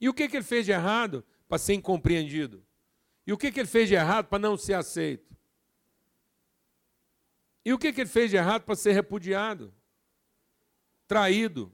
E 0.00 0.08
o 0.08 0.14
que 0.14 0.28
que 0.28 0.36
ele 0.36 0.44
fez 0.44 0.66
de 0.66 0.72
errado 0.72 1.24
para 1.48 1.58
ser 1.58 1.74
incompreendido? 1.74 2.64
E 3.26 3.32
o 3.32 3.38
que 3.38 3.52
que 3.52 3.60
ele 3.60 3.68
fez 3.68 3.88
de 3.88 3.94
errado 3.94 4.26
para 4.26 4.38
não 4.38 4.56
ser 4.56 4.74
aceito? 4.74 5.32
E 7.64 7.72
o 7.72 7.78
que, 7.78 7.92
que 7.92 8.00
ele 8.00 8.10
fez 8.10 8.30
de 8.30 8.36
errado 8.36 8.62
para 8.62 8.74
ser 8.74 8.92
repudiado? 8.92 9.72
Traído. 11.06 11.72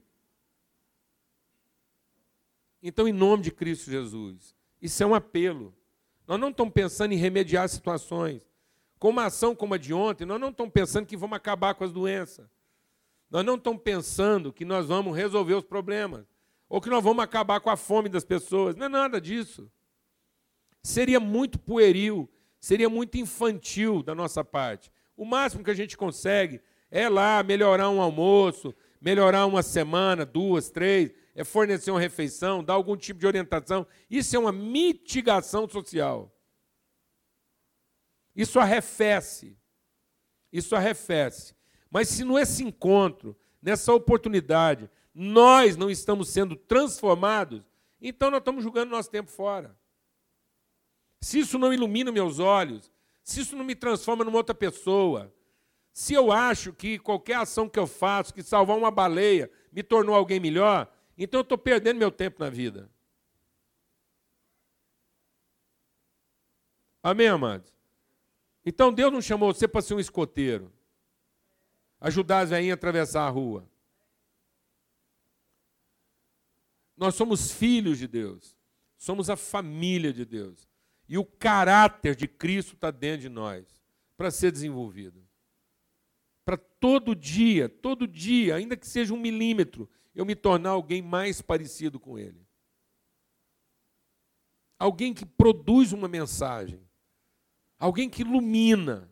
Então, 2.81 3.07
em 3.07 3.13
nome 3.13 3.43
de 3.43 3.51
Cristo 3.51 3.89
Jesus, 3.89 4.55
isso 4.81 5.01
é 5.01 5.05
um 5.05 5.15
apelo. 5.15 5.75
Nós 6.27 6.39
não 6.39 6.49
estamos 6.49 6.73
pensando 6.73 7.13
em 7.13 7.17
remediar 7.17 7.67
situações. 7.67 8.48
Com 8.99 9.09
uma 9.09 9.25
ação 9.25 9.55
como 9.55 9.73
a 9.73 9.77
de 9.77 9.93
ontem, 9.93 10.25
nós 10.25 10.39
não 10.39 10.49
estamos 10.49 10.73
pensando 10.73 11.05
que 11.05 11.15
vamos 11.15 11.37
acabar 11.37 11.73
com 11.73 11.85
as 11.85 11.91
doenças. 11.91 12.45
Nós 13.31 13.45
não 13.45 13.55
estamos 13.55 13.81
pensando 13.81 14.51
que 14.51 14.65
nós 14.65 14.87
vamos 14.87 15.15
resolver 15.15 15.53
os 15.53 15.63
problemas. 15.63 16.25
Ou 16.67 16.81
que 16.81 16.89
nós 16.89 17.03
vamos 17.03 17.23
acabar 17.23 17.61
com 17.61 17.69
a 17.69 17.77
fome 17.77 18.09
das 18.09 18.25
pessoas. 18.25 18.75
Não 18.75 18.87
é 18.87 18.89
nada 18.89 19.21
disso. 19.21 19.71
Seria 20.83 21.19
muito 21.19 21.57
pueril, 21.57 22.29
seria 22.59 22.89
muito 22.89 23.17
infantil 23.17 24.03
da 24.03 24.13
nossa 24.13 24.43
parte. 24.43 24.91
O 25.15 25.25
máximo 25.25 25.63
que 25.63 25.71
a 25.71 25.75
gente 25.75 25.97
consegue 25.97 26.61
é 26.91 27.07
lá 27.07 27.41
melhorar 27.41 27.89
um 27.89 28.01
almoço, 28.01 28.75
melhorar 28.99 29.45
uma 29.45 29.63
semana, 29.63 30.25
duas, 30.25 30.69
três, 30.69 31.11
é 31.33 31.43
fornecer 31.43 31.91
uma 31.91 31.99
refeição, 31.99 32.63
dar 32.63 32.73
algum 32.73 32.97
tipo 32.97 33.19
de 33.19 33.27
orientação. 33.27 33.87
Isso 34.09 34.35
é 34.35 34.39
uma 34.39 34.51
mitigação 34.51 35.69
social. 35.69 36.33
Isso 38.35 38.59
arrefece. 38.59 39.57
Isso 40.51 40.75
arrefece. 40.75 41.55
Mas 41.89 42.09
se 42.09 42.23
nesse 42.23 42.63
encontro, 42.63 43.37
nessa 43.61 43.93
oportunidade, 43.93 44.89
nós 45.13 45.75
não 45.75 45.89
estamos 45.89 46.29
sendo 46.29 46.55
transformados, 46.55 47.63
então 48.01 48.31
nós 48.31 48.39
estamos 48.39 48.63
jogando 48.63 48.91
nosso 48.91 49.09
tempo 49.09 49.29
fora. 49.29 49.77
Se 51.21 51.39
isso 51.39 51.59
não 51.59 51.73
ilumina 51.73 52.11
meus 52.11 52.39
olhos, 52.39 52.91
se 53.23 53.41
isso 53.41 53.55
não 53.55 53.65
me 53.65 53.75
transforma 53.75 54.23
numa 54.23 54.37
outra 54.37 54.55
pessoa, 54.55 55.33
se 55.91 56.13
eu 56.13 56.31
acho 56.31 56.71
que 56.71 56.97
qualquer 56.97 57.35
ação 57.35 57.67
que 57.67 57.77
eu 57.77 57.85
faço, 57.85 58.33
que 58.33 58.41
salvar 58.41 58.77
uma 58.77 58.91
baleia, 58.91 59.51
me 59.71 59.83
tornou 59.83 60.15
alguém 60.15 60.39
melhor, 60.39 60.89
então 61.17 61.39
eu 61.39 61.43
estou 61.43 61.57
perdendo 61.57 61.97
meu 61.97 62.11
tempo 62.11 62.39
na 62.39 62.49
vida. 62.49 62.89
Amém, 67.03 67.27
amados? 67.27 67.78
Então 68.69 68.93
Deus 68.93 69.11
não 69.11 69.19
chamou 69.19 69.51
você 69.51 69.67
para 69.67 69.81
ser 69.81 69.95
um 69.95 69.99
escoteiro, 69.99 70.71
ajudar 71.99 72.41
as 72.41 72.51
velhinhas 72.51 72.73
a 72.73 72.75
atravessar 72.75 73.25
a 73.25 73.29
rua. 73.29 73.67
Nós 76.95 77.15
somos 77.15 77.51
filhos 77.51 77.97
de 77.97 78.07
Deus, 78.07 78.55
somos 78.95 79.27
a 79.27 79.35
família 79.35 80.13
de 80.13 80.23
Deus. 80.23 80.69
E 81.07 81.17
o 81.17 81.25
caráter 81.25 82.15
de 82.15 82.27
Cristo 82.27 82.75
está 82.75 82.91
dentro 82.91 83.21
de 83.21 83.29
nós 83.29 83.65
para 84.15 84.29
ser 84.29 84.51
desenvolvido. 84.51 85.27
Para 86.45 86.55
todo 86.55 87.15
dia, 87.15 87.67
todo 87.67 88.07
dia, 88.07 88.53
ainda 88.53 88.77
que 88.77 88.85
seja 88.85 89.15
um 89.15 89.19
milímetro, 89.19 89.89
eu 90.13 90.23
me 90.23 90.35
tornar 90.35 90.69
alguém 90.69 91.01
mais 91.01 91.41
parecido 91.41 91.99
com 91.99 92.19
Ele. 92.19 92.45
Alguém 94.77 95.11
que 95.11 95.25
produz 95.25 95.91
uma 95.91 96.07
mensagem. 96.07 96.87
Alguém 97.79 98.09
que 98.09 98.21
ilumina 98.21 99.09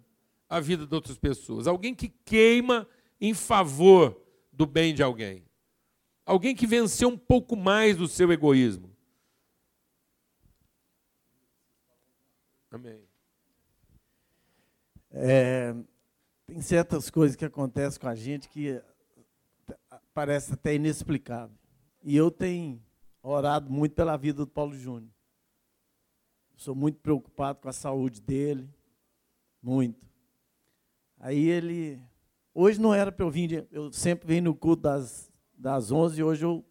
a 0.50 0.60
vida 0.60 0.86
de 0.86 0.94
outras 0.94 1.18
pessoas. 1.18 1.68
Alguém 1.68 1.96
que 1.96 2.10
queima 2.10 2.88
em 3.20 3.34
favor 3.34 4.22
do 4.52 4.66
bem 4.66 4.94
de 4.94 5.02
alguém. 5.02 5.46
Alguém 6.26 6.54
que 6.54 6.68
venceu 6.68 7.10
um 7.10 7.18
pouco 7.18 7.56
mais 7.56 7.96
do 7.96 8.08
seu 8.08 8.32
egoísmo. 8.32 8.96
Amém. 12.70 13.02
É, 15.10 15.74
tem 16.46 16.62
certas 16.62 17.10
coisas 17.10 17.36
que 17.36 17.46
acontecem 17.46 18.00
com 18.00 18.08
a 18.08 18.16
gente 18.16 18.50
que 18.50 18.82
parece 20.14 20.54
até 20.54 20.76
inexplicável. 20.76 21.56
E 22.04 22.16
eu 22.16 22.30
tenho 22.30 22.82
orado 23.24 23.72
muito 23.72 23.96
pela 23.96 24.18
vida 24.18 24.40
do 24.40 24.48
Paulo 24.48 24.76
Júnior. 24.78 25.12
Sou 26.58 26.76
muito 26.76 27.00
preocupado 27.00 27.60
com 27.62 27.70
a 27.70 27.74
saúde 27.74 28.20
dele, 28.20 28.68
muito. 29.62 30.06
Aí 31.20 31.48
ele, 31.48 32.02
hoje 32.54 32.82
não 32.82 32.94
era 32.94 33.12
para 33.12 33.26
eu 33.26 33.30
vir, 33.30 33.68
eu 33.72 33.94
sempre 33.94 34.28
venho 34.28 34.44
no 34.44 34.56
culto 34.56 34.82
das, 34.82 35.32
das 35.56 35.92
11, 35.92 36.24
hoje 36.24 36.44
eu 36.44 36.66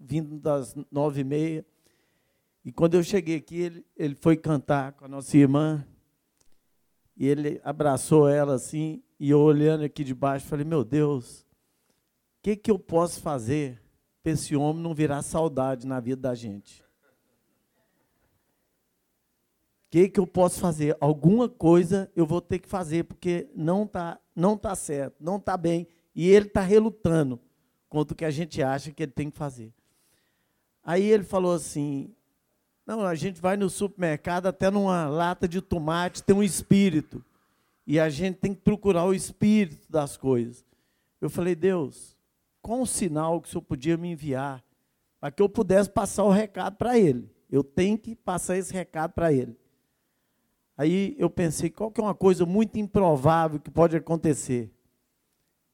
vindo 0.00 0.38
das 0.38 0.74
nove 0.90 1.20
e 1.20 1.24
meia. 1.24 1.66
E 2.64 2.72
quando 2.72 2.94
eu 2.94 3.04
cheguei 3.04 3.36
aqui, 3.36 3.60
ele, 3.60 3.86
ele 3.96 4.16
foi 4.16 4.36
cantar 4.36 4.94
com 4.94 5.04
a 5.04 5.08
nossa 5.08 5.36
irmã. 5.36 5.86
E 7.16 7.26
ele 7.26 7.60
abraçou 7.62 8.28
ela 8.28 8.54
assim. 8.54 9.02
E 9.18 9.30
eu 9.30 9.38
olhando 9.38 9.84
aqui 9.84 10.02
de 10.02 10.14
baixo, 10.14 10.46
falei: 10.46 10.64
Meu 10.64 10.84
Deus, 10.84 11.42
o 11.42 11.46
que, 12.42 12.56
que 12.56 12.70
eu 12.70 12.78
posso 12.78 13.20
fazer 13.20 13.80
para 14.22 14.32
esse 14.32 14.54
homem 14.56 14.82
não 14.82 14.92
virar 14.92 15.22
saudade 15.22 15.86
na 15.86 16.00
vida 16.00 16.20
da 16.20 16.34
gente? 16.34 16.82
O 16.82 16.84
que, 19.90 20.08
que 20.08 20.20
eu 20.20 20.26
posso 20.26 20.60
fazer? 20.60 20.96
Alguma 21.00 21.48
coisa 21.48 22.10
eu 22.14 22.24
vou 22.24 22.40
ter 22.40 22.60
que 22.60 22.68
fazer, 22.68 23.04
porque 23.04 23.48
não 23.54 23.82
está 23.82 24.18
não 24.34 24.56
tá 24.56 24.74
certo, 24.74 25.16
não 25.20 25.36
está 25.36 25.56
bem. 25.56 25.86
E 26.14 26.28
ele 26.28 26.46
está 26.46 26.60
relutando 26.60 27.38
contra 27.88 28.14
o 28.14 28.16
que 28.16 28.24
a 28.24 28.30
gente 28.30 28.62
acha 28.62 28.92
que 28.92 29.02
ele 29.02 29.12
tem 29.12 29.30
que 29.30 29.36
fazer. 29.36 29.72
Aí 30.82 31.04
ele 31.04 31.24
falou 31.24 31.52
assim: 31.52 32.14
não, 32.86 33.04
a 33.04 33.16
gente 33.16 33.40
vai 33.40 33.56
no 33.56 33.68
supermercado, 33.68 34.46
até 34.46 34.70
numa 34.70 35.08
lata 35.08 35.48
de 35.48 35.60
tomate 35.60 36.22
tem 36.22 36.36
um 36.36 36.42
espírito. 36.42 37.24
E 37.84 37.98
a 37.98 38.08
gente 38.08 38.36
tem 38.36 38.54
que 38.54 38.60
procurar 38.60 39.04
o 39.04 39.12
espírito 39.12 39.90
das 39.90 40.16
coisas. 40.16 40.64
Eu 41.20 41.28
falei, 41.28 41.56
Deus, 41.56 42.16
qual 42.62 42.80
o 42.80 42.86
sinal 42.86 43.40
que 43.40 43.48
o 43.48 43.50
Senhor 43.50 43.62
podia 43.62 43.96
me 43.96 44.12
enviar 44.12 44.64
para 45.18 45.32
que 45.32 45.42
eu 45.42 45.48
pudesse 45.48 45.90
passar 45.90 46.22
o 46.22 46.30
recado 46.30 46.76
para 46.76 46.96
ele? 46.96 47.28
Eu 47.50 47.64
tenho 47.64 47.98
que 47.98 48.14
passar 48.14 48.56
esse 48.56 48.72
recado 48.72 49.12
para 49.12 49.32
ele. 49.32 49.56
Aí 50.80 51.14
eu 51.18 51.28
pensei, 51.28 51.68
qual 51.68 51.90
que 51.90 52.00
é 52.00 52.04
uma 52.04 52.14
coisa 52.14 52.46
muito 52.46 52.78
improvável 52.78 53.60
que 53.60 53.70
pode 53.70 53.94
acontecer? 53.94 54.72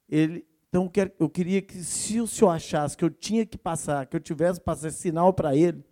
Ele, 0.09 0.45
então 0.69 0.91
eu 1.21 1.31
queria 1.31 1.63
que 1.63 1.75
se 1.85 2.21
o 2.21 2.27
senhor 2.27 2.51
achasse 2.51 2.97
que 2.97 3.05
eu 3.05 3.11
tinha 3.11 3.47
que 3.47 3.57
passar, 3.57 4.05
que 4.07 4.17
eu 4.17 4.21
tivesse 4.21 4.59
que 4.59 4.67
passar 4.67 4.91
sinal 4.91 5.33
para 5.33 5.55
ele, 5.55 5.85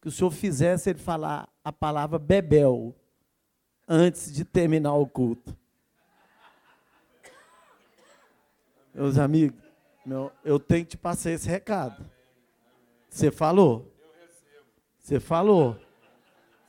que 0.00 0.06
o 0.06 0.10
senhor 0.12 0.30
fizesse 0.30 0.88
ele 0.88 1.00
falar 1.00 1.48
a 1.64 1.72
palavra 1.72 2.16
bebel 2.16 2.94
antes 3.88 4.32
de 4.32 4.44
terminar 4.44 4.94
o 4.94 5.04
culto. 5.04 5.52
Meus 8.94 9.18
amigos, 9.18 9.60
meu, 10.06 10.30
eu 10.44 10.60
tenho 10.60 10.84
que 10.84 10.92
te 10.92 10.96
passar 10.96 11.32
esse 11.32 11.48
recado. 11.48 12.08
Você 13.08 13.32
falou? 13.32 13.92
Você 15.00 15.18
falou. 15.18 15.76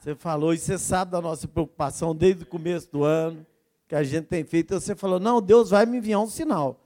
Você 0.02 0.16
falou, 0.16 0.52
e 0.52 0.58
você 0.58 0.80
sabe 0.80 1.12
da 1.12 1.22
nossa 1.22 1.48
preocupação 1.48 2.16
desde 2.16 2.42
o 2.42 2.48
começo 2.48 2.92
do 2.92 3.04
ano, 3.04 3.46
que 3.88 3.94
a 3.94 4.02
gente 4.02 4.26
tem 4.26 4.44
feito. 4.44 4.74
Você 4.74 4.96
falou, 4.96 5.20
não, 5.20 5.40
Deus 5.40 5.70
vai 5.70 5.86
me 5.86 6.00
enviar 6.00 6.20
um 6.20 6.28
sinal. 6.28 6.84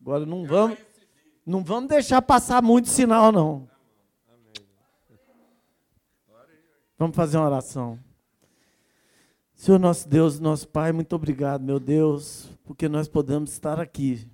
Agora 0.00 0.24
não 0.24 0.46
vamos, 0.46 0.78
não 1.44 1.62
vamos 1.62 1.90
deixar 1.90 2.22
passar 2.22 2.62
muito 2.62 2.88
sinal, 2.88 3.30
não. 3.30 3.68
Vamos 6.96 7.14
fazer 7.14 7.36
uma 7.36 7.44
oração. 7.44 7.98
Senhor 9.54 9.78
nosso 9.78 10.08
Deus, 10.08 10.40
nosso 10.40 10.66
Pai, 10.66 10.90
muito 10.90 11.14
obrigado, 11.14 11.60
meu 11.60 11.78
Deus, 11.78 12.48
porque 12.64 12.88
nós 12.88 13.08
podemos 13.08 13.52
estar 13.52 13.78
aqui, 13.78 14.26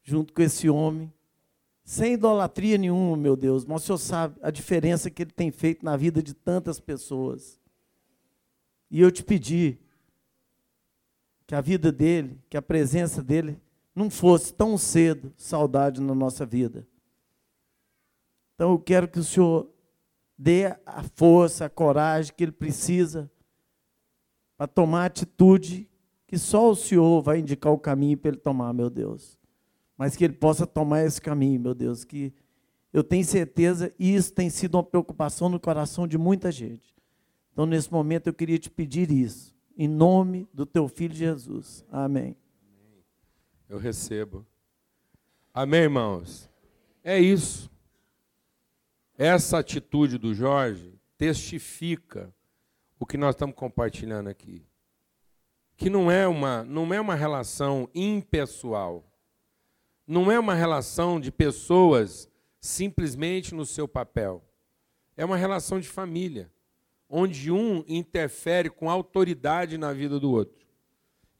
junto 0.00 0.32
com 0.32 0.42
esse 0.42 0.70
homem, 0.70 1.12
sem 1.84 2.14
idolatria 2.14 2.78
nenhuma, 2.78 3.16
meu 3.16 3.36
Deus, 3.36 3.64
mas 3.64 3.82
o 3.82 3.86
Senhor 3.86 3.98
sabe 3.98 4.38
a 4.42 4.50
diferença 4.50 5.10
que 5.10 5.22
ele 5.22 5.32
tem 5.32 5.50
feito 5.50 5.84
na 5.84 5.96
vida 5.96 6.22
de 6.22 6.34
tantas 6.34 6.78
pessoas. 6.78 7.60
E 8.90 9.00
eu 9.00 9.10
te 9.10 9.24
pedi 9.24 9.78
que 11.46 11.54
a 11.54 11.60
vida 11.60 11.90
dele, 11.90 12.38
que 12.48 12.56
a 12.56 12.62
presença 12.62 13.22
dele 13.22 13.60
não 13.94 14.08
fosse 14.08 14.54
tão 14.54 14.78
cedo 14.78 15.32
saudade 15.36 16.00
na 16.00 16.14
nossa 16.14 16.46
vida. 16.46 16.86
Então 18.54 18.72
eu 18.72 18.78
quero 18.78 19.08
que 19.08 19.18
o 19.18 19.24
Senhor 19.24 19.68
dê 20.38 20.66
a 20.86 21.02
força, 21.14 21.64
a 21.64 21.70
coragem 21.70 22.32
que 22.36 22.44
ele 22.44 22.52
precisa 22.52 23.30
para 24.56 24.66
tomar 24.66 25.02
a 25.02 25.06
atitude 25.06 25.88
que 26.30 26.38
só 26.38 26.70
o 26.70 26.76
Senhor 26.76 27.20
vai 27.22 27.40
indicar 27.40 27.72
o 27.72 27.78
caminho 27.78 28.16
para 28.16 28.28
ele 28.28 28.36
tomar, 28.36 28.72
meu 28.72 28.88
Deus. 28.88 29.39
Mas 30.00 30.16
que 30.16 30.24
ele 30.24 30.32
possa 30.32 30.66
tomar 30.66 31.04
esse 31.04 31.20
caminho, 31.20 31.60
meu 31.60 31.74
Deus, 31.74 32.04
que 32.04 32.32
eu 32.90 33.04
tenho 33.04 33.22
certeza, 33.22 33.94
isso 33.98 34.32
tem 34.32 34.48
sido 34.48 34.76
uma 34.76 34.82
preocupação 34.82 35.50
no 35.50 35.60
coração 35.60 36.08
de 36.08 36.16
muita 36.16 36.50
gente. 36.50 36.96
Então, 37.52 37.66
nesse 37.66 37.92
momento, 37.92 38.26
eu 38.26 38.32
queria 38.32 38.58
te 38.58 38.70
pedir 38.70 39.10
isso, 39.10 39.54
em 39.76 39.86
nome 39.86 40.48
do 40.54 40.64
teu 40.64 40.88
filho 40.88 41.14
Jesus. 41.14 41.84
Amém. 41.92 42.34
Eu 43.68 43.76
recebo. 43.76 44.46
Amém, 45.52 45.82
irmãos? 45.82 46.48
É 47.04 47.18
isso. 47.20 47.70
Essa 49.18 49.58
atitude 49.58 50.16
do 50.16 50.32
Jorge 50.32 50.98
testifica 51.18 52.34
o 52.98 53.04
que 53.04 53.18
nós 53.18 53.34
estamos 53.34 53.54
compartilhando 53.54 54.30
aqui 54.30 54.64
que 55.80 55.88
não 55.88 56.10
é 56.10 56.28
uma, 56.28 56.62
não 56.62 56.92
é 56.92 57.00
uma 57.00 57.14
relação 57.14 57.88
impessoal. 57.94 59.09
Não 60.10 60.28
é 60.28 60.36
uma 60.40 60.54
relação 60.54 61.20
de 61.20 61.30
pessoas 61.30 62.28
simplesmente 62.60 63.54
no 63.54 63.64
seu 63.64 63.86
papel. 63.86 64.44
É 65.16 65.24
uma 65.24 65.36
relação 65.36 65.78
de 65.78 65.86
família, 65.86 66.50
onde 67.08 67.52
um 67.52 67.84
interfere 67.86 68.68
com 68.68 68.90
autoridade 68.90 69.78
na 69.78 69.92
vida 69.92 70.18
do 70.18 70.32
outro. 70.32 70.66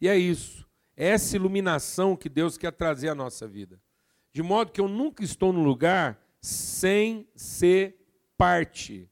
E 0.01 0.07
é 0.07 0.17
isso. 0.17 0.69
É 0.97 1.09
essa 1.09 1.35
iluminação 1.35 2.15
que 2.15 2.29
Deus 2.29 2.57
quer 2.57 2.71
trazer 2.71 3.09
à 3.09 3.15
nossa 3.15 3.45
vida. 3.45 3.83
De 4.33 4.41
modo 4.41 4.71
que 4.71 4.81
eu 4.81 4.87
nunca 4.87 5.25
estou 5.25 5.53
no 5.53 5.65
lugar 5.65 6.25
sem 6.41 7.27
ser 7.35 7.97
parte 8.39 9.11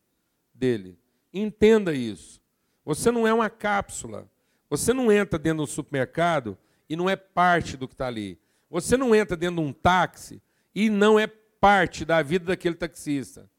dele. 0.54 0.96
Entenda 1.34 1.92
isso. 1.92 2.40
Você 2.84 3.10
não 3.10 3.26
é 3.26 3.34
uma 3.34 3.50
cápsula. 3.50 4.30
Você 4.70 4.92
não 4.92 5.10
entra 5.10 5.36
dentro 5.36 5.64
de 5.64 5.70
um 5.72 5.74
supermercado 5.74 6.56
e 6.88 6.94
não 6.94 7.10
é 7.10 7.16
parte 7.16 7.76
do 7.76 7.88
que 7.88 7.94
está 7.94 8.06
ali. 8.06 8.38
Você 8.70 8.96
não 8.96 9.14
entra 9.14 9.36
dentro 9.36 9.56
de 9.56 9.62
um 9.62 9.72
táxi 9.72 10.42
e 10.74 10.90
não 10.90 11.18
é 11.18 11.26
parte 11.26 12.04
da 12.04 12.22
vida 12.22 12.46
daquele 12.46 12.74
taxista. 12.74 13.50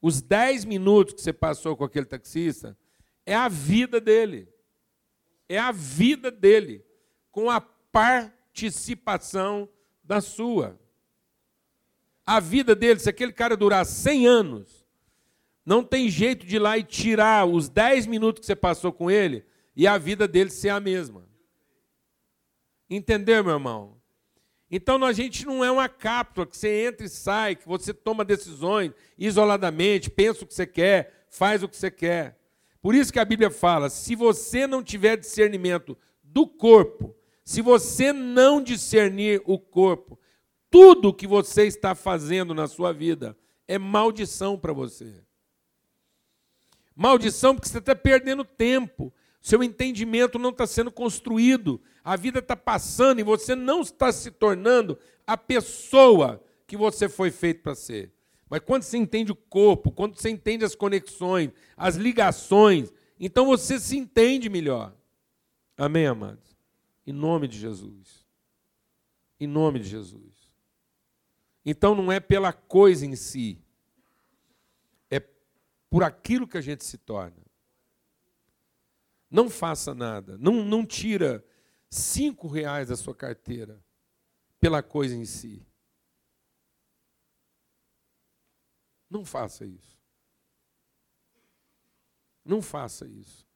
Os 0.00 0.20
10 0.20 0.64
minutos 0.64 1.14
que 1.14 1.20
você 1.20 1.32
passou 1.32 1.76
com 1.76 1.84
aquele 1.84 2.06
taxista 2.06 2.76
é 3.24 3.34
a 3.34 3.48
vida 3.48 4.00
dele. 4.00 4.48
É 5.48 5.58
a 5.58 5.72
vida 5.72 6.30
dele, 6.30 6.84
com 7.32 7.50
a 7.50 7.60
participação 7.60 9.68
da 10.02 10.20
sua. 10.20 10.78
A 12.24 12.38
vida 12.38 12.74
dele, 12.74 13.00
se 13.00 13.10
aquele 13.10 13.32
cara 13.32 13.56
durar 13.56 13.84
100 13.84 14.26
anos, 14.26 14.86
não 15.66 15.82
tem 15.82 16.08
jeito 16.08 16.46
de 16.46 16.56
ir 16.56 16.60
lá 16.60 16.78
e 16.78 16.84
tirar 16.84 17.46
os 17.46 17.68
10 17.68 18.06
minutos 18.06 18.40
que 18.40 18.46
você 18.46 18.56
passou 18.56 18.92
com 18.92 19.10
ele 19.10 19.44
e 19.74 19.86
a 19.86 19.98
vida 19.98 20.26
dele 20.26 20.50
ser 20.50 20.70
a 20.70 20.80
mesma. 20.80 21.28
Entendeu, 22.88 23.44
meu 23.44 23.54
irmão? 23.54 23.99
Então 24.70 25.04
a 25.04 25.12
gente 25.12 25.44
não 25.44 25.64
é 25.64 25.70
uma 25.70 25.88
cápsula 25.88 26.46
que 26.46 26.56
você 26.56 26.86
entra 26.86 27.04
e 27.04 27.08
sai, 27.08 27.56
que 27.56 27.66
você 27.66 27.92
toma 27.92 28.24
decisões 28.24 28.92
isoladamente, 29.18 30.08
pensa 30.08 30.44
o 30.44 30.46
que 30.46 30.54
você 30.54 30.66
quer, 30.66 31.26
faz 31.28 31.62
o 31.62 31.68
que 31.68 31.76
você 31.76 31.90
quer. 31.90 32.38
Por 32.80 32.94
isso 32.94 33.12
que 33.12 33.18
a 33.18 33.24
Bíblia 33.24 33.50
fala: 33.50 33.90
se 33.90 34.14
você 34.14 34.66
não 34.66 34.82
tiver 34.82 35.16
discernimento 35.16 35.98
do 36.22 36.46
corpo, 36.46 37.16
se 37.44 37.60
você 37.60 38.12
não 38.12 38.62
discernir 38.62 39.42
o 39.44 39.58
corpo, 39.58 40.18
tudo 40.70 41.12
que 41.12 41.26
você 41.26 41.66
está 41.66 41.94
fazendo 41.96 42.54
na 42.54 42.68
sua 42.68 42.92
vida 42.92 43.36
é 43.66 43.76
maldição 43.76 44.56
para 44.56 44.72
você. 44.72 45.22
Maldição 46.94 47.54
porque 47.54 47.68
você 47.68 47.78
está 47.78 47.96
perdendo 47.96 48.44
tempo 48.44 49.12
seu 49.40 49.62
entendimento 49.62 50.38
não 50.38 50.50
está 50.50 50.66
sendo 50.66 50.90
construído, 50.90 51.80
a 52.10 52.16
vida 52.16 52.40
está 52.40 52.56
passando 52.56 53.20
e 53.20 53.22
você 53.22 53.54
não 53.54 53.82
está 53.82 54.10
se 54.10 54.32
tornando 54.32 54.98
a 55.24 55.36
pessoa 55.36 56.42
que 56.66 56.76
você 56.76 57.08
foi 57.08 57.30
feito 57.30 57.62
para 57.62 57.76
ser. 57.76 58.12
Mas 58.48 58.62
quando 58.66 58.82
você 58.82 58.98
entende 58.98 59.30
o 59.30 59.36
corpo, 59.36 59.92
quando 59.92 60.16
você 60.16 60.28
entende 60.28 60.64
as 60.64 60.74
conexões, 60.74 61.52
as 61.76 61.94
ligações, 61.94 62.92
então 63.16 63.46
você 63.46 63.78
se 63.78 63.96
entende 63.96 64.48
melhor. 64.48 64.92
Amém, 65.76 66.04
amados? 66.04 66.58
Em 67.06 67.12
nome 67.12 67.46
de 67.46 67.56
Jesus. 67.56 68.26
Em 69.38 69.46
nome 69.46 69.78
de 69.78 69.88
Jesus. 69.88 70.50
Então 71.64 71.94
não 71.94 72.10
é 72.10 72.18
pela 72.18 72.52
coisa 72.52 73.06
em 73.06 73.14
si, 73.14 73.62
é 75.08 75.22
por 75.88 76.02
aquilo 76.02 76.48
que 76.48 76.58
a 76.58 76.60
gente 76.60 76.84
se 76.84 76.98
torna. 76.98 77.40
Não 79.30 79.48
faça 79.48 79.94
nada. 79.94 80.36
Não, 80.38 80.64
não 80.64 80.84
tira 80.84 81.44
cinco 81.90 82.46
reais 82.46 82.88
da 82.88 82.96
sua 82.96 83.14
carteira 83.14 83.82
pela 84.60 84.82
coisa 84.82 85.16
em 85.16 85.24
si. 85.24 85.66
Não 89.10 89.24
faça 89.24 89.66
isso. 89.66 89.98
Não 92.44 92.62
faça 92.62 93.06
isso. 93.06 93.46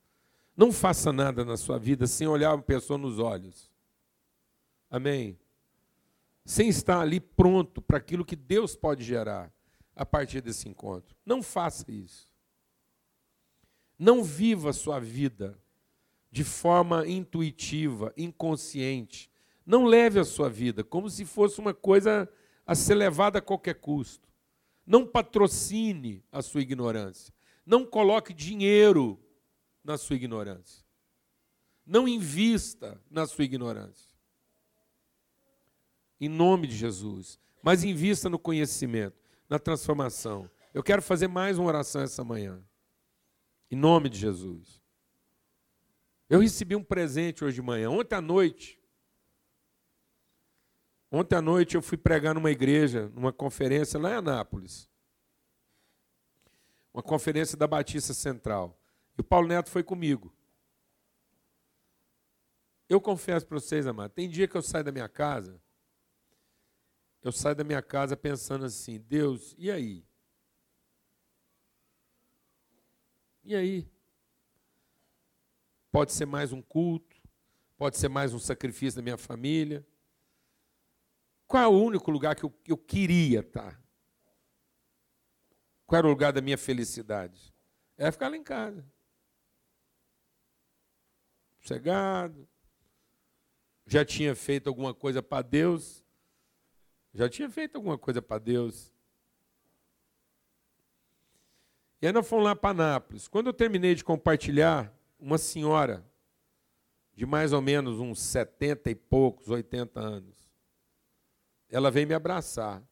Não 0.56 0.72
faça 0.72 1.12
nada 1.12 1.44
na 1.44 1.56
sua 1.56 1.78
vida 1.78 2.06
sem 2.06 2.26
olhar 2.26 2.54
uma 2.54 2.62
pessoa 2.62 2.98
nos 2.98 3.18
olhos. 3.18 3.70
Amém? 4.90 5.38
Sem 6.44 6.68
estar 6.68 7.00
ali 7.00 7.20
pronto 7.20 7.80
para 7.80 7.98
aquilo 7.98 8.24
que 8.24 8.36
Deus 8.36 8.76
pode 8.76 9.04
gerar 9.04 9.52
a 9.94 10.04
partir 10.04 10.40
desse 10.40 10.68
encontro. 10.68 11.16
Não 11.24 11.42
faça 11.42 11.90
isso. 11.90 12.28
Não 13.98 14.22
viva 14.22 14.70
a 14.70 14.74
sua 14.74 14.98
vida 14.98 15.58
de 16.34 16.42
forma 16.42 17.06
intuitiva, 17.06 18.12
inconsciente. 18.16 19.30
Não 19.64 19.84
leve 19.84 20.18
a 20.18 20.24
sua 20.24 20.50
vida 20.50 20.82
como 20.82 21.08
se 21.08 21.24
fosse 21.24 21.60
uma 21.60 21.72
coisa 21.72 22.28
a 22.66 22.74
ser 22.74 22.96
levada 22.96 23.38
a 23.38 23.40
qualquer 23.40 23.74
custo. 23.74 24.28
Não 24.84 25.06
patrocine 25.06 26.24
a 26.32 26.42
sua 26.42 26.60
ignorância. 26.60 27.32
Não 27.64 27.86
coloque 27.86 28.34
dinheiro 28.34 29.16
na 29.84 29.96
sua 29.96 30.16
ignorância. 30.16 30.84
Não 31.86 32.08
invista 32.08 33.00
na 33.08 33.28
sua 33.28 33.44
ignorância. 33.44 34.12
Em 36.20 36.28
nome 36.28 36.66
de 36.66 36.74
Jesus. 36.74 37.38
Mas 37.62 37.84
invista 37.84 38.28
no 38.28 38.40
conhecimento, 38.40 39.22
na 39.48 39.60
transformação. 39.60 40.50
Eu 40.74 40.82
quero 40.82 41.00
fazer 41.00 41.28
mais 41.28 41.60
uma 41.60 41.68
oração 41.68 42.02
essa 42.02 42.24
manhã. 42.24 42.60
Em 43.70 43.76
nome 43.76 44.08
de 44.08 44.18
Jesus. 44.18 44.83
Eu 46.28 46.40
recebi 46.40 46.74
um 46.74 46.82
presente 46.82 47.44
hoje 47.44 47.56
de 47.56 47.62
manhã. 47.62 47.90
Ontem 47.90 48.14
à 48.14 48.20
noite, 48.20 48.80
ontem 51.10 51.36
à 51.36 51.42
noite 51.42 51.74
eu 51.74 51.82
fui 51.82 51.98
pregar 51.98 52.34
numa 52.34 52.50
igreja, 52.50 53.08
numa 53.10 53.32
conferência 53.32 54.00
lá 54.00 54.10
em 54.10 54.14
Anápolis. 54.14 54.88
Uma 56.92 57.02
conferência 57.02 57.56
da 57.56 57.66
Batista 57.66 58.14
Central. 58.14 58.80
E 59.18 59.20
o 59.20 59.24
Paulo 59.24 59.48
Neto 59.48 59.70
foi 59.70 59.82
comigo. 59.82 60.34
Eu 62.88 63.00
confesso 63.00 63.46
para 63.46 63.58
vocês, 63.58 63.86
amado, 63.86 64.12
tem 64.12 64.28
dia 64.28 64.46
que 64.46 64.56
eu 64.56 64.62
saio 64.62 64.84
da 64.84 64.92
minha 64.92 65.08
casa, 65.08 65.60
eu 67.22 67.32
saio 67.32 67.56
da 67.56 67.64
minha 67.64 67.80
casa 67.80 68.14
pensando 68.14 68.66
assim, 68.66 69.00
Deus, 69.00 69.54
e 69.56 69.70
aí? 69.70 70.06
E 73.42 73.56
aí? 73.56 73.93
Pode 75.94 76.12
ser 76.12 76.26
mais 76.26 76.52
um 76.52 76.60
culto, 76.60 77.14
pode 77.76 77.96
ser 77.96 78.08
mais 78.08 78.34
um 78.34 78.38
sacrifício 78.40 78.96
da 78.96 79.02
minha 79.04 79.16
família. 79.16 79.86
Qual 81.46 81.62
é 81.62 81.68
o 81.68 81.70
único 81.70 82.10
lugar 82.10 82.34
que 82.34 82.42
eu, 82.42 82.52
eu 82.66 82.76
queria 82.76 83.38
estar? 83.38 83.80
Qual 85.86 85.96
era 85.96 86.06
o 86.08 86.10
lugar 86.10 86.32
da 86.32 86.40
minha 86.40 86.58
felicidade? 86.58 87.54
Era 87.96 88.10
ficar 88.10 88.28
lá 88.28 88.36
em 88.36 88.42
casa. 88.42 88.84
Sossegado. 91.60 92.48
Já 93.86 94.04
tinha 94.04 94.34
feito 94.34 94.66
alguma 94.66 94.92
coisa 94.92 95.22
para 95.22 95.42
Deus. 95.42 96.04
Já 97.12 97.28
tinha 97.28 97.48
feito 97.48 97.76
alguma 97.76 97.96
coisa 97.96 98.20
para 98.20 98.40
Deus. 98.40 98.92
E 102.02 102.08
aí 102.08 102.12
nós 102.12 102.26
fomos 102.26 102.46
lá 102.46 102.56
para 102.56 102.74
Nápoles. 102.74 103.28
Quando 103.28 103.46
eu 103.46 103.54
terminei 103.54 103.94
de 103.94 104.02
compartilhar, 104.02 104.92
uma 105.24 105.38
senhora 105.38 106.04
de 107.14 107.24
mais 107.24 107.54
ou 107.54 107.62
menos 107.62 107.98
uns 107.98 108.20
70 108.20 108.90
e 108.90 108.94
poucos, 108.94 109.48
80 109.48 109.98
anos. 109.98 110.52
ela 111.70 111.90
veio 111.90 112.06
me 112.06 112.12
abraçar 112.12 112.82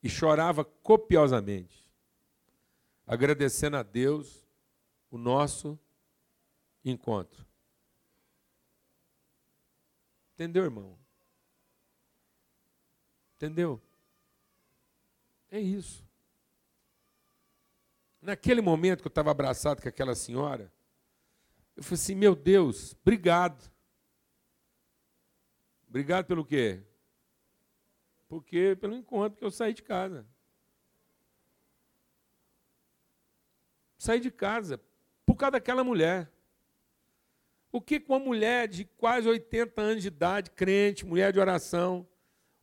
e 0.00 0.08
chorava 0.08 0.64
copiosamente, 0.64 1.90
agradecendo 3.04 3.76
a 3.76 3.82
Deus 3.82 4.46
o 5.10 5.18
nosso 5.18 5.76
encontro. 6.84 7.44
Entendeu, 10.34 10.62
irmão? 10.62 10.96
Entendeu? 13.34 13.82
É 15.50 15.58
isso. 15.58 16.06
Naquele 18.22 18.60
momento 18.60 19.00
que 19.00 19.08
eu 19.08 19.10
estava 19.10 19.32
abraçado 19.32 19.82
com 19.82 19.88
aquela 19.88 20.14
senhora, 20.14 20.72
eu 21.76 21.82
falei 21.82 21.94
assim: 21.94 22.14
meu 22.14 22.34
Deus, 22.34 22.96
obrigado. 23.02 23.70
Obrigado 25.88 26.26
pelo 26.26 26.44
quê? 26.44 26.82
Porque 28.28 28.76
pelo 28.80 28.94
encontro 28.94 29.38
que 29.38 29.44
eu 29.44 29.50
saí 29.50 29.72
de 29.72 29.82
casa. 29.82 30.26
Saí 33.98 34.20
de 34.20 34.30
casa 34.30 34.80
por 35.24 35.36
causa 35.36 35.52
daquela 35.52 35.84
mulher. 35.84 36.30
O 37.70 37.80
que 37.80 38.02
uma 38.08 38.18
mulher 38.18 38.68
de 38.68 38.84
quase 38.84 39.28
80 39.28 39.80
anos 39.80 40.02
de 40.02 40.08
idade, 40.08 40.50
crente, 40.50 41.04
mulher 41.04 41.32
de 41.32 41.38
oração, 41.38 42.06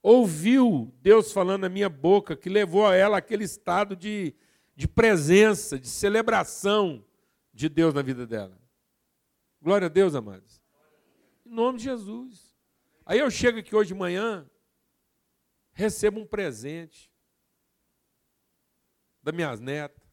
ouviu 0.01 0.91
Deus 1.01 1.31
falando 1.31 1.61
na 1.61 1.69
minha 1.69 1.89
boca, 1.89 2.35
que 2.35 2.49
levou 2.49 2.87
a 2.87 2.95
ela 2.95 3.17
aquele 3.17 3.43
estado 3.43 3.95
de, 3.95 4.33
de 4.75 4.87
presença, 4.87 5.77
de 5.77 5.87
celebração 5.87 7.05
de 7.53 7.69
Deus 7.69 7.93
na 7.93 8.01
vida 8.01 8.25
dela? 8.25 8.62
Glória 9.63 9.85
a 9.85 9.89
Deus, 9.89 10.13
amados. 10.13 10.61
Em 11.45 11.49
nome 11.49 11.77
de 11.77 11.85
Jesus. 11.85 12.53
Aí 13.05 13.19
eu 13.19 13.31
chego 13.31 13.59
aqui 13.59 13.73
hoje 13.73 13.93
de 13.93 13.93
manhã, 13.97 14.45
recebo 15.71 16.19
um 16.19 16.27
presente 16.27 17.09
das 19.21 19.33
minhas 19.33 19.61
netas. 19.61 20.05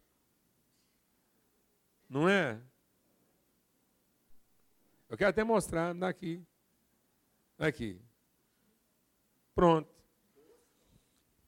Não 2.08 2.28
é? 2.28 2.62
Eu 5.08 5.18
quero 5.18 5.30
até 5.30 5.42
mostrar, 5.42 5.92
daqui. 5.94 6.46
Aqui. 7.58 8.00
Pronto. 9.52 9.92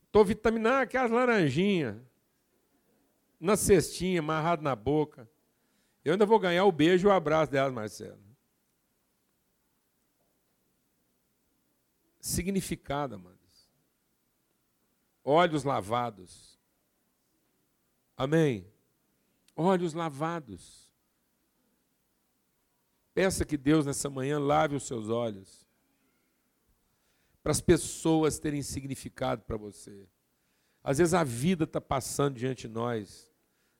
Estou 0.06 0.24
vitaminando 0.24 0.78
aquelas 0.78 1.12
laranjinhas. 1.12 2.02
Na 3.38 3.56
cestinha, 3.56 4.18
amarrado 4.18 4.60
na 4.60 4.74
boca. 4.74 5.30
Eu 6.04 6.12
ainda 6.12 6.26
vou 6.26 6.38
ganhar 6.38 6.64
o 6.64 6.72
beijo 6.72 7.06
e 7.06 7.10
o 7.10 7.12
abraço 7.12 7.52
delas, 7.52 7.72
Marcelo. 7.72 8.20
Significado, 12.20 13.14
amados. 13.14 13.68
Olhos 15.24 15.64
lavados. 15.64 16.58
Amém? 18.16 18.66
Olhos 19.56 19.94
lavados. 19.94 20.92
Peça 23.14 23.44
que 23.44 23.56
Deus 23.56 23.86
nessa 23.86 24.08
manhã 24.08 24.38
lave 24.38 24.74
os 24.74 24.84
seus 24.84 25.08
olhos. 25.08 25.66
Para 27.42 27.52
as 27.52 27.60
pessoas 27.60 28.38
terem 28.38 28.62
significado 28.62 29.42
para 29.42 29.56
você. 29.56 30.08
Às 30.82 30.98
vezes 30.98 31.14
a 31.14 31.22
vida 31.22 31.64
está 31.64 31.80
passando 31.80 32.36
diante 32.36 32.68
de 32.68 32.74
nós. 32.74 33.31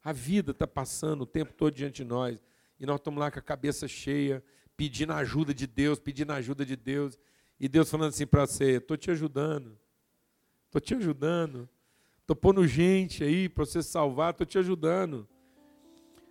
A 0.03 0.12
vida 0.12 0.50
está 0.50 0.66
passando 0.66 1.22
o 1.22 1.26
tempo 1.26 1.53
todo 1.53 1.74
diante 1.74 1.96
de 1.96 2.05
nós. 2.05 2.42
E 2.78 2.86
nós 2.86 2.96
estamos 2.96 3.20
lá 3.20 3.30
com 3.30 3.38
a 3.38 3.42
cabeça 3.42 3.86
cheia, 3.86 4.42
pedindo 4.76 5.12
a 5.12 5.18
ajuda 5.18 5.55
de 5.55 5.66
Deus, 5.66 6.00
pedindo 6.00 6.32
a 6.32 6.36
ajuda 6.36 6.64
de 6.66 6.76
Deus. 6.76 7.18
E 7.61 7.68
Deus 7.68 7.90
falando 7.90 8.09
assim 8.09 8.26
para 8.26 8.46
você: 8.46 8.78
estou 8.78 8.96
te 8.96 9.11
ajudando. 9.11 9.78
Estou 10.66 10.80
te 10.80 10.94
ajudando. 10.94 11.68
Estou 12.20 12.34
pondo 12.34 12.66
gente 12.66 13.22
aí 13.22 13.48
para 13.48 13.64
você 13.64 13.82
salvar, 13.82 14.30
estou 14.30 14.46
te 14.46 14.59
ajudando. 14.59 15.28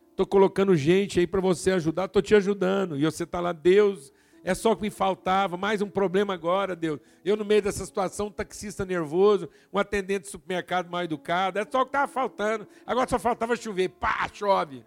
Estou 0.09 0.26
colocando 0.26 0.76
gente 0.76 1.19
aí 1.19 1.28
para 1.28 1.39
você 1.39 1.72
ajudar, 1.72 2.05
estou 2.05 2.22
te 2.22 2.36
ajudando. 2.36 2.97
E 2.97 3.05
você 3.05 3.24
está 3.24 3.39
lá, 3.39 3.53
Deus, 3.53 4.11
é 4.44 4.56
só 4.56 4.72
o 4.72 4.76
que 4.76 4.82
me 4.82 4.89
faltava, 4.89 5.56
mais 5.56 5.82
um 5.82 5.89
problema 5.89 6.34
agora, 6.34 6.76
Deus. 6.76 7.00
Eu, 7.24 7.38
no 7.38 7.46
meio 7.46 7.62
dessa 7.62 7.86
situação, 7.86 8.28
um 8.28 8.32
taxista 8.32 8.84
nervoso, 8.84 9.48
um 9.72 9.78
atendente 9.78 10.26
de 10.26 10.32
supermercado 10.32 10.89
mal 10.89 11.04
educado, 11.04 11.60
é 11.60 11.66
só 11.70 11.82
o 11.82 11.86
que 11.86 11.89
estava 11.89 12.12
faltando. 12.12 12.68
Agora 12.86 13.08
só 13.08 13.20
faltava 13.20 13.56
chover, 13.56 13.89
pá, 13.89 14.28
chove. 14.34 14.84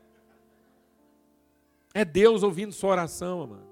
É 1.94 2.04
Deus 2.04 2.42
ouvindo 2.42 2.72
sua 2.72 2.90
oração, 2.90 3.46
mano. 3.46 3.68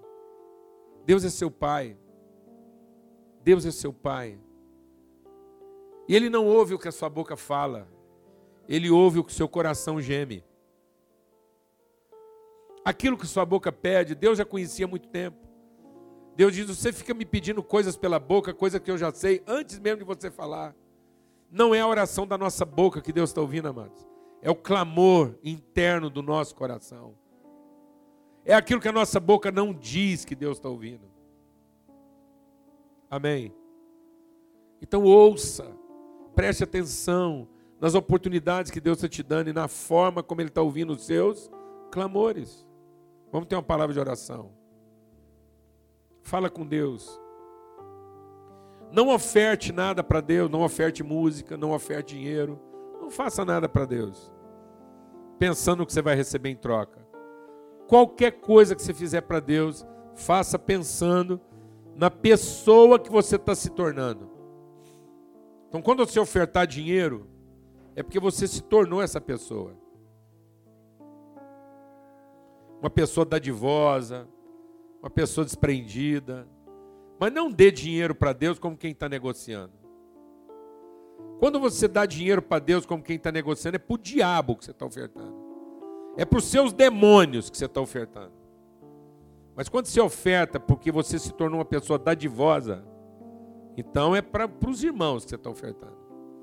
Deus 1.04 1.24
é 1.24 1.30
seu 1.30 1.50
pai. 1.50 1.96
Deus 3.42 3.66
é 3.66 3.72
seu 3.72 3.92
pai. 3.92 4.38
E 6.06 6.14
Ele 6.14 6.30
não 6.30 6.46
ouve 6.46 6.74
o 6.74 6.78
que 6.78 6.86
a 6.86 6.92
sua 6.92 7.08
boca 7.08 7.36
fala, 7.36 7.88
Ele 8.68 8.88
ouve 8.88 9.18
o 9.18 9.24
que 9.24 9.32
o 9.32 9.34
seu 9.34 9.48
coração 9.48 10.00
geme. 10.00 10.44
Aquilo 12.84 13.18
que 13.18 13.26
sua 13.26 13.44
boca 13.44 13.72
pede, 13.72 14.14
Deus 14.14 14.38
já 14.38 14.44
conhecia 14.44 14.86
há 14.86 14.88
muito 14.88 15.08
tempo. 15.08 15.41
Deus 16.36 16.54
diz: 16.54 16.66
Você 16.66 16.92
fica 16.92 17.12
me 17.14 17.24
pedindo 17.24 17.62
coisas 17.62 17.96
pela 17.96 18.18
boca, 18.18 18.54
coisa 18.54 18.80
que 18.80 18.90
eu 18.90 18.98
já 18.98 19.12
sei, 19.12 19.42
antes 19.46 19.78
mesmo 19.78 19.98
de 19.98 20.04
você 20.04 20.30
falar. 20.30 20.74
Não 21.50 21.74
é 21.74 21.80
a 21.80 21.86
oração 21.86 22.26
da 22.26 22.38
nossa 22.38 22.64
boca 22.64 23.02
que 23.02 23.12
Deus 23.12 23.30
está 23.30 23.40
ouvindo, 23.40 23.68
amados. 23.68 24.06
É 24.40 24.50
o 24.50 24.56
clamor 24.56 25.34
interno 25.44 26.08
do 26.08 26.22
nosso 26.22 26.54
coração. 26.54 27.14
É 28.44 28.54
aquilo 28.54 28.80
que 28.80 28.88
a 28.88 28.92
nossa 28.92 29.20
boca 29.20 29.52
não 29.52 29.72
diz 29.72 30.24
que 30.24 30.34
Deus 30.34 30.56
está 30.56 30.68
ouvindo. 30.68 31.06
Amém? 33.10 33.54
Então 34.80 35.04
ouça, 35.04 35.70
preste 36.34 36.64
atenção 36.64 37.46
nas 37.78 37.94
oportunidades 37.94 38.70
que 38.70 38.80
Deus 38.80 38.96
está 38.96 39.08
te 39.08 39.22
dando 39.22 39.50
e 39.50 39.52
na 39.52 39.68
forma 39.68 40.22
como 40.22 40.40
Ele 40.40 40.48
está 40.48 40.62
ouvindo 40.62 40.94
os 40.94 41.04
seus 41.04 41.50
clamores. 41.90 42.66
Vamos 43.30 43.46
ter 43.46 43.54
uma 43.54 43.62
palavra 43.62 43.92
de 43.92 44.00
oração. 44.00 44.61
Fala 46.22 46.48
com 46.48 46.66
Deus. 46.66 47.20
Não 48.90 49.08
oferte 49.08 49.72
nada 49.72 50.02
para 50.02 50.20
Deus, 50.20 50.50
não 50.50 50.62
oferte 50.62 51.02
música, 51.02 51.56
não 51.56 51.72
oferte 51.72 52.16
dinheiro. 52.16 52.58
Não 53.00 53.10
faça 53.10 53.44
nada 53.44 53.68
para 53.68 53.84
Deus. 53.84 54.32
Pensando 55.38 55.84
que 55.84 55.92
você 55.92 56.02
vai 56.02 56.14
receber 56.14 56.50
em 56.50 56.56
troca. 56.56 57.06
Qualquer 57.86 58.32
coisa 58.32 58.74
que 58.74 58.82
você 58.82 58.94
fizer 58.94 59.22
para 59.22 59.40
Deus, 59.40 59.86
faça 60.14 60.58
pensando 60.58 61.40
na 61.94 62.10
pessoa 62.10 62.98
que 62.98 63.10
você 63.10 63.36
está 63.36 63.54
se 63.54 63.70
tornando. 63.70 64.30
Então, 65.68 65.82
quando 65.82 66.06
você 66.06 66.20
ofertar 66.20 66.66
dinheiro, 66.66 67.26
é 67.96 68.02
porque 68.02 68.20
você 68.20 68.46
se 68.46 68.62
tornou 68.62 69.02
essa 69.02 69.20
pessoa 69.20 69.82
uma 72.82 72.90
pessoa 72.90 73.24
dadivosa, 73.24 74.28
uma 75.02 75.10
pessoa 75.10 75.44
desprendida. 75.44 76.48
Mas 77.18 77.32
não 77.32 77.50
dê 77.50 77.70
dinheiro 77.70 78.14
para 78.14 78.32
Deus 78.32 78.58
como 78.58 78.76
quem 78.76 78.92
está 78.92 79.08
negociando. 79.08 79.72
Quando 81.38 81.58
você 81.58 81.88
dá 81.88 82.06
dinheiro 82.06 82.40
para 82.40 82.60
Deus 82.60 82.86
como 82.86 83.02
quem 83.02 83.16
está 83.16 83.32
negociando, 83.32 83.76
é 83.76 83.78
para 83.78 83.94
o 83.94 83.98
diabo 83.98 84.56
que 84.56 84.64
você 84.64 84.70
está 84.70 84.86
ofertando. 84.86 85.34
É 86.16 86.24
para 86.24 86.38
os 86.38 86.44
seus 86.44 86.72
demônios 86.72 87.50
que 87.50 87.58
você 87.58 87.64
está 87.64 87.80
ofertando. 87.80 88.32
Mas 89.54 89.68
quando 89.68 89.86
você 89.86 90.00
oferta 90.00 90.60
porque 90.60 90.92
você 90.92 91.18
se 91.18 91.32
tornou 91.32 91.58
uma 91.58 91.64
pessoa 91.64 91.98
dadivosa, 91.98 92.84
então 93.76 94.14
é 94.14 94.22
para 94.22 94.48
os 94.68 94.84
irmãos 94.84 95.24
que 95.24 95.30
você 95.30 95.36
está 95.36 95.50
ofertando. 95.50 95.96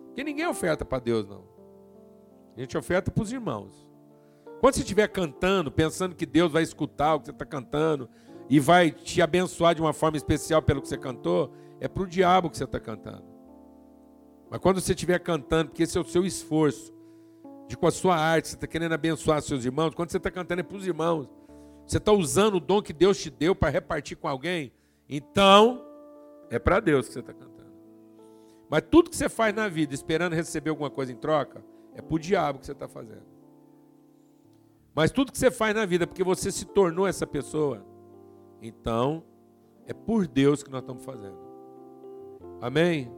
Porque 0.08 0.24
ninguém 0.24 0.48
oferta 0.48 0.84
para 0.84 1.00
Deus, 1.00 1.26
não. 1.28 1.44
A 2.58 2.60
gente 2.60 2.78
oferta 2.78 3.10
para 3.10 3.24
os 3.24 3.32
irmãos. 3.32 3.90
Quando 4.60 4.76
você 4.76 4.82
estiver 4.82 5.08
cantando, 5.08 5.72
pensando 5.72 6.16
que 6.16 6.26
Deus 6.26 6.52
vai 6.52 6.64
escutar 6.64 7.16
o 7.16 7.20
que 7.20 7.28
você 7.28 7.32
está 7.32 7.46
cantando 7.46 8.10
e 8.50 8.60
vai 8.60 8.92
te 8.92 9.22
abençoar 9.22 9.76
de 9.76 9.82
uma 9.82 9.94
forma 9.94 10.18
especial 10.18 10.62
pelo 10.62 10.82
que 10.82 10.88
você 10.88 10.98
cantou, 10.98 11.54
é 11.80 11.88
para 11.88 12.04
o 12.04 12.08
diabo 12.08 12.50
que 12.50 12.58
você 12.58 12.64
está 12.64 12.80
cantando. 12.80 13.24
Mas 14.50 14.60
quando 14.60 14.82
você 14.82 14.94
estiver 14.94 15.20
cantando, 15.20 15.70
porque 15.70 15.84
esse 15.84 15.98
é 15.98 16.02
o 16.02 16.04
seu 16.04 16.26
esforço, 16.26 16.92
de 17.68 17.78
com 17.78 17.86
a 17.86 17.92
sua 17.92 18.18
arte, 18.18 18.48
você 18.48 18.56
está 18.56 18.66
querendo 18.66 18.94
abençoar 18.94 19.40
seus 19.44 19.64
irmãos, 19.64 19.94
quando 19.94 20.10
você 20.10 20.18
está 20.18 20.32
cantando 20.32 20.62
é 20.62 20.64
para 20.64 20.76
os 20.76 20.88
irmãos. 20.88 21.30
Você 21.86 21.98
está 21.98 22.12
usando 22.12 22.56
o 22.56 22.60
dom 22.60 22.82
que 22.82 22.92
Deus 22.94 23.20
te 23.20 23.30
deu 23.30 23.56
para 23.56 23.70
repartir 23.70 24.18
com 24.18 24.28
alguém, 24.28 24.74
então 25.08 25.86
é 26.50 26.58
para 26.58 26.80
Deus 26.80 27.08
que 27.08 27.14
você 27.14 27.20
está 27.20 27.34
cantando. 27.34 27.50
Mas 28.70 28.84
tudo 28.90 29.10
que 29.10 29.18
você 29.18 29.30
faz 29.30 29.54
na 29.54 29.68
vida 29.68 29.94
esperando 29.94 30.34
receber 30.34 30.72
alguma 30.72 30.90
coisa 30.90 31.12
em 31.12 31.16
troca, 31.16 31.64
é 31.94 32.02
para 32.02 32.16
o 32.16 32.20
diabo 32.20 32.60
que 32.60 32.66
você 32.66 32.72
está 32.72 32.88
fazendo. 32.88 33.26
Mas 34.96 35.12
tudo 35.12 35.32
que 35.32 35.38
você 35.38 35.52
faz 35.52 35.76
na 35.76 35.86
vida, 35.86 36.06
porque 36.06 36.24
você 36.24 36.52
se 36.52 36.66
tornou 36.66 37.08
essa 37.08 37.26
pessoa, 37.26 37.86
então 38.62 39.24
é 39.86 39.94
por 39.94 40.28
Deus 40.28 40.64
que 40.64 40.70
nós 40.70 40.82
estamos 40.82 41.04
fazendo. 41.04 41.38
Amém? 42.62 43.12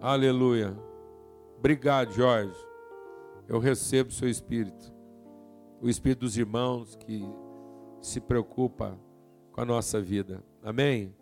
Aleluia. 0.00 0.76
Obrigado, 1.58 2.12
Jorge. 2.12 2.56
Eu 3.48 3.58
recebo 3.58 4.10
o 4.10 4.12
seu 4.12 4.28
espírito. 4.28 4.94
O 5.80 5.88
espírito 5.88 6.20
dos 6.20 6.36
irmãos 6.36 6.94
que 6.96 7.22
se 8.00 8.20
preocupa 8.20 8.98
com 9.52 9.60
a 9.60 9.64
nossa 9.64 10.00
vida. 10.00 10.42
Amém? 10.62 11.14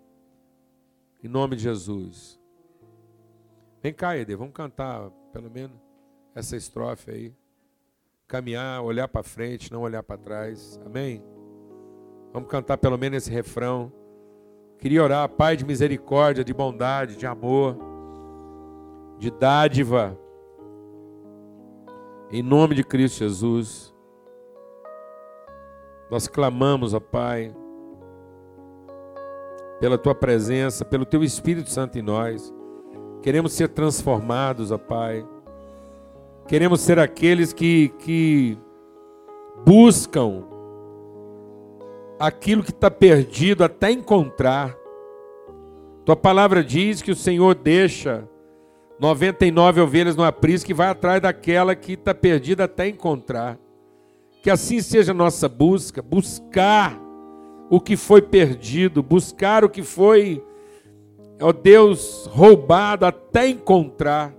Em 1.22 1.28
nome 1.28 1.56
de 1.56 1.62
Jesus. 1.62 2.38
Vem 3.82 3.94
cá, 3.94 4.16
Eder, 4.16 4.36
vamos 4.36 4.54
cantar 4.54 5.10
pelo 5.32 5.50
menos 5.50 5.76
essa 6.34 6.56
estrofe 6.56 7.10
aí. 7.10 7.34
Caminhar, 8.28 8.82
olhar 8.82 9.08
para 9.08 9.22
frente, 9.22 9.72
não 9.72 9.82
olhar 9.82 10.02
para 10.02 10.18
trás. 10.18 10.78
Amém? 10.84 11.35
Vamos 12.36 12.50
cantar 12.50 12.76
pelo 12.76 12.98
menos 12.98 13.16
esse 13.22 13.30
refrão. 13.30 13.90
Queria 14.78 15.02
orar, 15.02 15.26
Pai 15.26 15.56
de 15.56 15.64
misericórdia, 15.64 16.44
de 16.44 16.52
bondade, 16.52 17.16
de 17.16 17.26
amor, 17.26 17.78
de 19.16 19.30
dádiva. 19.30 20.14
Em 22.30 22.42
nome 22.42 22.74
de 22.74 22.84
Cristo 22.84 23.20
Jesus. 23.20 23.94
Nós 26.10 26.28
clamamos, 26.28 26.92
ó 26.92 27.00
Pai, 27.00 27.56
pela 29.80 29.96
tua 29.96 30.14
presença, 30.14 30.84
pelo 30.84 31.06
teu 31.06 31.24
Espírito 31.24 31.70
Santo 31.70 31.98
em 31.98 32.02
nós. 32.02 32.52
Queremos 33.22 33.54
ser 33.54 33.70
transformados, 33.70 34.70
ó 34.70 34.76
Pai. 34.76 35.26
Queremos 36.46 36.82
ser 36.82 36.98
aqueles 36.98 37.54
que, 37.54 37.88
que 37.98 38.58
buscam 39.64 40.54
aquilo 42.18 42.62
que 42.62 42.70
está 42.70 42.90
perdido 42.90 43.64
até 43.64 43.90
encontrar. 43.90 44.74
Tua 46.04 46.16
palavra 46.16 46.62
diz 46.62 47.02
que 47.02 47.10
o 47.10 47.16
Senhor 47.16 47.54
deixa 47.54 48.28
99 48.98 49.80
ovelhas 49.80 50.16
no 50.16 50.24
aprisco 50.24 50.66
que 50.66 50.74
vai 50.74 50.88
atrás 50.88 51.20
daquela 51.20 51.74
que 51.74 51.92
está 51.92 52.14
perdida 52.14 52.64
até 52.64 52.88
encontrar. 52.88 53.58
Que 54.42 54.50
assim 54.50 54.80
seja 54.80 55.12
a 55.12 55.14
nossa 55.14 55.48
busca, 55.48 56.00
buscar 56.00 56.98
o 57.68 57.80
que 57.80 57.96
foi 57.96 58.22
perdido, 58.22 59.02
buscar 59.02 59.64
o 59.64 59.68
que 59.68 59.82
foi, 59.82 60.42
ó 61.40 61.52
Deus, 61.52 62.26
roubado 62.32 63.04
até 63.04 63.48
encontrar 63.48 64.32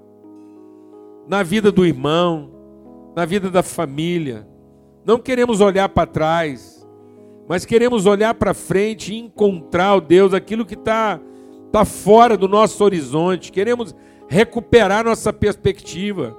na 1.27 1.43
vida 1.43 1.71
do 1.71 1.85
irmão, 1.85 2.49
na 3.15 3.25
vida 3.25 3.49
da 3.49 3.61
família. 3.61 4.47
Não 5.05 5.19
queremos 5.19 5.59
olhar 5.59 5.89
para 5.89 6.07
trás, 6.07 6.76
mas 7.47 7.65
queremos 7.65 8.05
olhar 8.05 8.33
para 8.33 8.53
frente 8.53 9.13
e 9.13 9.19
encontrar, 9.19 9.95
ó 9.95 9.99
Deus, 9.99 10.33
aquilo 10.33 10.65
que 10.65 10.75
está 10.75 11.19
tá 11.71 11.85
fora 11.85 12.35
do 12.37 12.47
nosso 12.47 12.83
horizonte. 12.83 13.51
Queremos 13.51 13.95
recuperar 14.27 15.05
nossa 15.05 15.31
perspectiva, 15.31 16.37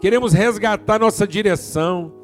queremos 0.00 0.32
resgatar 0.32 0.98
nossa 0.98 1.26
direção 1.26 2.22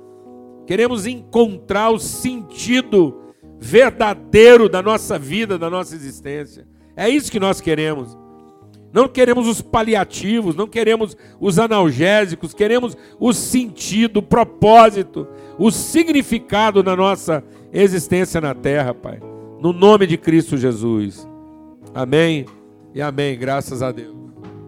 Queremos 0.68 1.06
encontrar 1.06 1.88
o 1.88 1.98
sentido 1.98 3.32
verdadeiro 3.58 4.68
da 4.68 4.82
nossa 4.82 5.18
vida, 5.18 5.56
da 5.56 5.70
nossa 5.70 5.94
existência. 5.94 6.68
É 6.94 7.08
isso 7.08 7.32
que 7.32 7.40
nós 7.40 7.58
queremos. 7.58 8.14
Não 8.92 9.08
queremos 9.08 9.48
os 9.48 9.62
paliativos, 9.62 10.54
não 10.54 10.66
queremos 10.66 11.16
os 11.40 11.58
analgésicos, 11.58 12.52
queremos 12.52 12.94
o 13.18 13.32
sentido, 13.32 14.18
o 14.18 14.22
propósito, 14.22 15.26
o 15.58 15.70
significado 15.70 16.82
da 16.82 16.94
nossa 16.94 17.42
existência 17.72 18.40
na 18.40 18.54
terra, 18.54 18.94
Pai. 18.94 19.20
No 19.60 19.72
nome 19.72 20.06
de 20.06 20.16
Cristo 20.16 20.56
Jesus. 20.56 21.28
Amém 21.94 22.46
e 22.94 23.02
amém. 23.02 23.36
Graças 23.38 23.82
a 23.82 23.90
Deus. 23.90 24.27